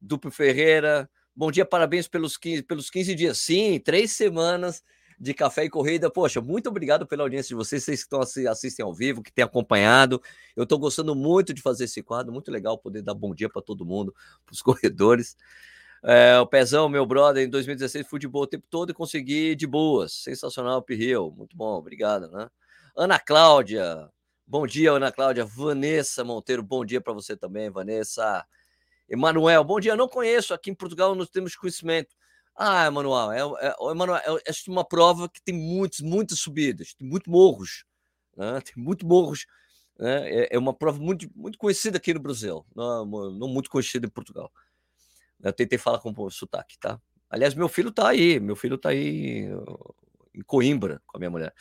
Duplo 0.00 0.30
Ferreira. 0.30 1.10
Bom 1.34 1.50
dia, 1.50 1.64
parabéns 1.64 2.06
pelos 2.06 2.36
15, 2.36 2.62
pelos 2.62 2.90
15 2.90 3.14
dias. 3.14 3.38
Sim, 3.38 3.80
três 3.80 4.12
semanas 4.12 4.82
de 5.18 5.34
café 5.34 5.64
e 5.64 5.70
corrida. 5.70 6.10
Poxa, 6.10 6.40
muito 6.40 6.68
obrigado 6.68 7.06
pela 7.06 7.22
audiência 7.22 7.48
de 7.48 7.54
vocês, 7.54 7.84
vocês 7.84 8.04
que 8.04 8.14
estão 8.14 8.20
assistem 8.50 8.84
ao 8.84 8.94
vivo, 8.94 9.22
que 9.22 9.32
têm 9.32 9.44
acompanhado. 9.44 10.22
Eu 10.54 10.64
estou 10.64 10.78
gostando 10.78 11.14
muito 11.14 11.52
de 11.52 11.62
fazer 11.62 11.84
esse 11.84 12.02
quadro, 12.02 12.32
muito 12.32 12.50
legal 12.50 12.78
poder 12.78 13.02
dar 13.02 13.14
bom 13.14 13.34
dia 13.34 13.48
para 13.48 13.62
todo 13.62 13.84
mundo, 13.84 14.14
para 14.44 14.52
os 14.52 14.62
corredores. 14.62 15.36
É, 16.02 16.38
o 16.38 16.46
Pezão, 16.46 16.88
meu 16.88 17.06
brother, 17.06 17.44
em 17.44 17.48
2016 17.48 18.06
fui 18.06 18.18
de 18.20 18.28
boa 18.28 18.44
o 18.44 18.46
tempo 18.46 18.66
todo 18.68 18.90
e 18.90 18.94
consegui 18.94 19.54
de 19.54 19.66
boas. 19.66 20.12
Sensacional, 20.12 20.82
Pirril. 20.82 21.32
Muito 21.36 21.56
bom, 21.56 21.76
obrigado, 21.76 22.30
né? 22.30 22.48
Ana 22.96 23.18
Cláudia, 23.18 24.08
bom 24.46 24.66
dia, 24.66 24.92
Ana 24.92 25.10
Cláudia. 25.10 25.44
Vanessa 25.44 26.24
Monteiro, 26.24 26.62
bom 26.62 26.84
dia 26.84 27.00
para 27.00 27.12
você 27.12 27.36
também, 27.36 27.70
Vanessa. 27.70 28.46
Emanuel, 29.08 29.64
bom 29.64 29.80
dia. 29.80 29.96
Não 29.96 30.08
conheço. 30.08 30.54
Aqui 30.54 30.70
em 30.70 30.74
Portugal 30.74 31.14
nós 31.14 31.28
temos 31.28 31.56
conhecimento. 31.56 32.14
Ah, 32.56 32.86
Emanuel, 32.86 33.32
é, 33.32 33.66
é, 33.66 33.74
Emanuel, 33.90 34.38
é, 34.38 34.50
é 34.50 34.70
uma 34.70 34.84
prova 34.84 35.28
que 35.28 35.42
tem 35.42 35.54
muitos, 35.54 36.00
muitas 36.00 36.38
subidas, 36.38 36.94
tem 36.94 37.06
muitos 37.06 37.30
morros, 37.30 37.84
né? 38.36 38.60
tem 38.62 38.82
muitos 38.82 39.06
morros. 39.06 39.46
Né? 39.98 40.30
É, 40.30 40.54
é, 40.54 40.58
uma 40.58 40.72
prova 40.72 41.00
muito, 41.00 41.28
muito 41.34 41.58
conhecida 41.58 41.98
aqui 41.98 42.14
no 42.14 42.20
Brasil, 42.20 42.64
não, 42.74 43.04
não 43.04 43.48
muito 43.48 43.68
conhecida 43.68 44.06
em 44.06 44.10
Portugal. 44.10 44.52
Eu 45.42 45.52
tentei 45.52 45.78
falar 45.78 45.98
com 45.98 46.30
sotaque, 46.30 46.78
tá? 46.78 47.00
Aliás, 47.28 47.54
meu 47.54 47.68
filho 47.68 47.90
tá 47.90 48.08
aí, 48.08 48.38
meu 48.38 48.54
filho 48.54 48.78
tá 48.78 48.90
aí 48.90 49.48
em 50.32 50.42
Coimbra 50.42 51.02
com 51.06 51.16
a 51.16 51.18
minha 51.18 51.30
mulher. 51.30 51.52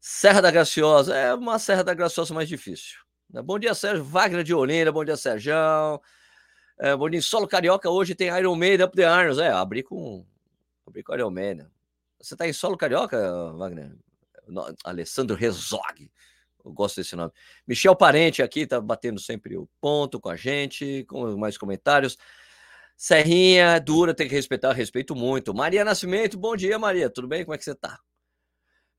Serra 0.00 0.40
da 0.40 0.50
Graciosa, 0.50 1.14
é 1.14 1.34
uma 1.34 1.58
Serra 1.58 1.84
da 1.84 1.92
Graciosa 1.92 2.32
mais 2.32 2.48
difícil. 2.48 2.98
Né? 3.30 3.42
Bom 3.42 3.58
dia, 3.58 3.74
Sérgio. 3.74 4.02
Wagner 4.02 4.42
de 4.42 4.54
Olinda, 4.54 4.90
bom 4.90 5.04
dia, 5.04 5.16
Sérgio. 5.16 5.52
É, 6.78 6.96
bom 6.96 7.10
dia, 7.10 7.20
solo 7.20 7.46
carioca 7.46 7.90
hoje 7.90 8.14
tem 8.14 8.28
Iron 8.28 8.56
Maiden 8.56 8.86
Up 8.86 8.96
the 8.96 9.02
Irons. 9.02 9.38
É, 9.38 9.50
abri 9.50 9.82
com, 9.82 10.24
abri 10.86 11.02
com 11.02 11.14
Iron 11.14 11.30
Maiden. 11.30 11.66
Você 12.18 12.34
tá 12.34 12.48
em 12.48 12.52
solo 12.54 12.78
carioca, 12.78 13.52
Wagner? 13.52 13.94
No, 14.48 14.74
Alessandro 14.84 15.36
Rezog. 15.36 16.10
Eu 16.64 16.72
gosto 16.72 16.96
desse 16.96 17.14
nome. 17.14 17.32
Michel 17.66 17.94
Parente 17.94 18.42
aqui, 18.42 18.66
tá 18.66 18.80
batendo 18.80 19.20
sempre 19.20 19.56
o 19.58 19.68
ponto 19.82 20.18
com 20.18 20.30
a 20.30 20.36
gente, 20.36 21.04
com 21.08 21.36
mais 21.36 21.58
comentários. 21.58 22.16
Serrinha, 22.96 23.78
dura, 23.78 24.14
tem 24.14 24.28
que 24.28 24.34
respeitar, 24.34 24.72
respeito 24.72 25.14
muito. 25.14 25.54
Maria 25.54 25.84
Nascimento, 25.84 26.38
bom 26.38 26.56
dia, 26.56 26.78
Maria. 26.78 27.10
Tudo 27.10 27.28
bem? 27.28 27.44
Como 27.44 27.54
é 27.54 27.58
que 27.58 27.64
você 27.64 27.74
tá? 27.74 28.00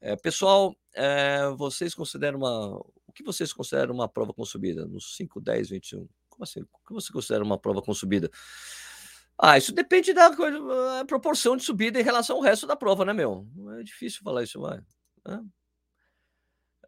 É, 0.01 0.15
pessoal, 0.15 0.75
é, 0.95 1.47
vocês 1.55 1.93
consideram 1.93 2.39
uma. 2.39 2.75
O 3.07 3.13
que 3.13 3.23
vocês 3.23 3.53
consideram 3.53 3.93
uma 3.93 4.09
prova 4.09 4.33
com 4.33 4.43
subida? 4.43 4.87
Nos 4.87 5.15
5, 5.15 5.39
10, 5.39 5.69
21? 5.69 6.07
Como 6.27 6.43
assim? 6.43 6.61
O 6.61 6.87
que 6.87 6.93
você 6.93 7.13
considera 7.13 7.43
uma 7.43 7.57
prova 7.57 7.81
com 7.81 7.93
subida? 7.93 8.29
Ah, 9.37 9.57
isso 9.57 9.71
depende 9.71 10.13
da 10.13 10.35
coisa, 10.35 10.59
proporção 11.07 11.55
de 11.55 11.63
subida 11.63 11.99
em 11.99 12.03
relação 12.03 12.37
ao 12.37 12.41
resto 12.41 12.65
da 12.65 12.75
prova, 12.75 13.05
né, 13.05 13.13
meu? 13.13 13.47
É 13.79 13.83
difícil 13.83 14.21
falar 14.23 14.43
isso, 14.43 14.59
vai. 14.59 14.79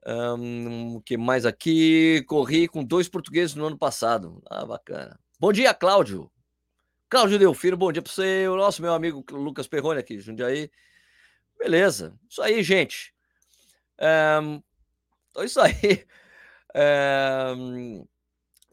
Um, 0.05 0.97
o 0.97 1.01
que 1.01 1.17
mais 1.17 1.45
aqui? 1.45 2.23
Corri 2.27 2.67
com 2.67 2.83
dois 2.83 3.07
portugueses 3.07 3.55
no 3.55 3.65
ano 3.65 3.77
passado. 3.77 4.41
Ah, 4.49 4.65
bacana. 4.65 5.19
Bom 5.39 5.51
dia, 5.51 5.73
Cláudio. 5.73 6.31
Cláudio 7.09 7.39
Delfino, 7.39 7.77
bom 7.77 7.91
dia 7.91 8.01
para 8.01 8.11
você. 8.11 8.47
O 8.47 8.55
nosso 8.55 8.81
meu 8.81 8.93
amigo 8.93 9.23
Lucas 9.31 9.67
Perrone 9.67 9.99
aqui, 9.99 10.19
Jundiaí. 10.19 10.69
Beleza. 11.63 12.13
Isso 12.29 12.41
aí, 12.41 12.61
gente. 12.61 13.13
Um, 13.97 14.61
então, 15.29 15.43
isso 15.45 15.61
aí. 15.61 16.05
Um, 17.55 18.05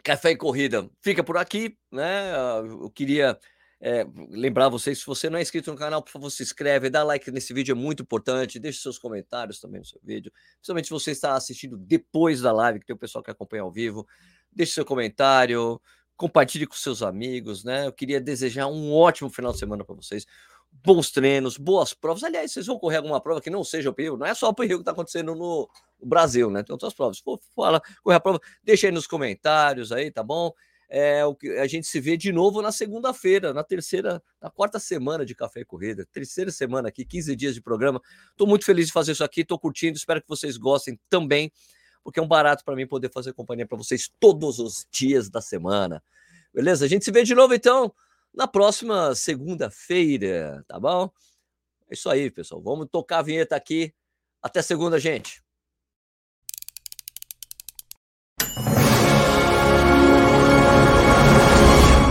Café 0.02 0.32
e 0.32 0.36
Corrida 0.36 0.90
fica 1.00 1.22
por 1.22 1.36
aqui, 1.36 1.78
né? 1.92 2.32
Eu 2.58 2.90
queria 2.90 3.38
é, 3.80 4.04
lembrar 4.30 4.68
vocês, 4.68 4.98
se 4.98 5.06
você 5.06 5.30
não 5.30 5.38
é 5.38 5.42
inscrito 5.42 5.70
no 5.70 5.76
canal, 5.76 6.02
por 6.02 6.10
favor, 6.10 6.30
se 6.30 6.42
inscreve, 6.42 6.90
dá 6.90 7.04
like 7.04 7.30
nesse 7.30 7.54
vídeo, 7.54 7.72
é 7.72 7.74
muito 7.76 8.02
importante, 8.02 8.58
deixe 8.58 8.80
seus 8.80 8.98
comentários 8.98 9.60
também 9.60 9.80
no 9.80 9.86
seu 9.86 10.00
vídeo, 10.02 10.32
principalmente 10.56 10.86
se 10.86 10.90
você 10.90 11.12
está 11.12 11.34
assistindo 11.34 11.76
depois 11.76 12.40
da 12.40 12.50
live, 12.50 12.80
que 12.80 12.86
tem 12.86 12.96
o 12.96 12.98
pessoal 12.98 13.22
que 13.22 13.30
acompanha 13.30 13.62
ao 13.62 13.70
vivo, 13.70 14.04
deixe 14.50 14.72
seu 14.72 14.84
comentário, 14.84 15.80
compartilhe 16.16 16.66
com 16.66 16.74
seus 16.74 17.02
amigos, 17.02 17.62
né? 17.62 17.86
Eu 17.86 17.92
queria 17.92 18.20
desejar 18.20 18.66
um 18.66 18.92
ótimo 18.92 19.30
final 19.30 19.52
de 19.52 19.58
semana 19.58 19.84
para 19.84 19.94
vocês, 19.94 20.26
bons 20.72 21.10
treinos, 21.10 21.56
boas 21.56 21.92
provas. 21.92 22.24
Aliás, 22.24 22.52
vocês 22.52 22.66
vão 22.66 22.78
correr 22.78 22.96
alguma 22.96 23.20
prova 23.20 23.40
que 23.40 23.50
não 23.50 23.62
seja 23.62 23.90
o 23.90 23.94
perigo, 23.94 24.16
não 24.16 24.26
é 24.26 24.34
só 24.34 24.48
o 24.48 24.54
perigo 24.54 24.76
que 24.76 24.82
está 24.82 24.92
acontecendo 24.92 25.34
no, 25.34 25.68
Brasil, 26.02 26.50
né? 26.50 26.62
Tem 26.62 26.72
outras 26.72 26.94
provas. 26.94 27.18
Se 27.18 27.22
for 27.22 27.38
fala, 27.54 27.80
correr 28.02 28.16
a 28.16 28.20
prova, 28.20 28.40
deixa 28.62 28.86
aí 28.86 28.92
nos 28.92 29.06
comentários 29.06 29.92
aí, 29.92 30.10
tá 30.10 30.22
bom? 30.22 30.52
É, 30.88 31.24
o 31.24 31.36
que 31.36 31.48
a 31.58 31.66
gente 31.68 31.86
se 31.86 32.00
vê 32.00 32.16
de 32.16 32.32
novo 32.32 32.60
na 32.60 32.72
segunda-feira, 32.72 33.54
na 33.54 33.62
terceira, 33.62 34.20
na 34.42 34.50
quarta 34.50 34.80
semana 34.80 35.24
de 35.24 35.36
Café 35.36 35.60
e 35.60 35.64
Corrida, 35.64 36.04
terceira 36.10 36.50
semana 36.50 36.88
aqui, 36.88 37.04
15 37.04 37.36
dias 37.36 37.54
de 37.54 37.62
programa. 37.62 38.00
Estou 38.30 38.46
muito 38.46 38.64
feliz 38.64 38.86
de 38.86 38.92
fazer 38.92 39.12
isso 39.12 39.22
aqui, 39.22 39.42
estou 39.42 39.58
curtindo, 39.58 39.96
espero 39.96 40.20
que 40.20 40.28
vocês 40.28 40.56
gostem 40.56 40.98
também, 41.08 41.52
porque 42.02 42.18
é 42.18 42.22
um 42.22 42.26
barato 42.26 42.64
para 42.64 42.74
mim 42.74 42.88
poder 42.88 43.08
fazer 43.12 43.32
companhia 43.32 43.66
para 43.66 43.78
vocês 43.78 44.10
todos 44.18 44.58
os 44.58 44.84
dias 44.90 45.30
da 45.30 45.40
semana. 45.40 46.02
Beleza? 46.52 46.86
A 46.86 46.88
gente 46.88 47.04
se 47.04 47.12
vê 47.12 47.22
de 47.22 47.36
novo 47.36 47.54
então 47.54 47.94
na 48.34 48.46
próxima 48.46 49.14
segunda-feira, 49.14 50.64
tá 50.66 50.78
bom? 50.78 51.10
É 51.90 51.94
isso 51.94 52.08
aí, 52.08 52.30
pessoal. 52.30 52.62
Vamos 52.62 52.88
tocar 52.90 53.18
a 53.18 53.22
vinheta 53.22 53.56
aqui. 53.56 53.92
Até 54.42 54.62
segunda, 54.62 54.98
gente. 54.98 55.42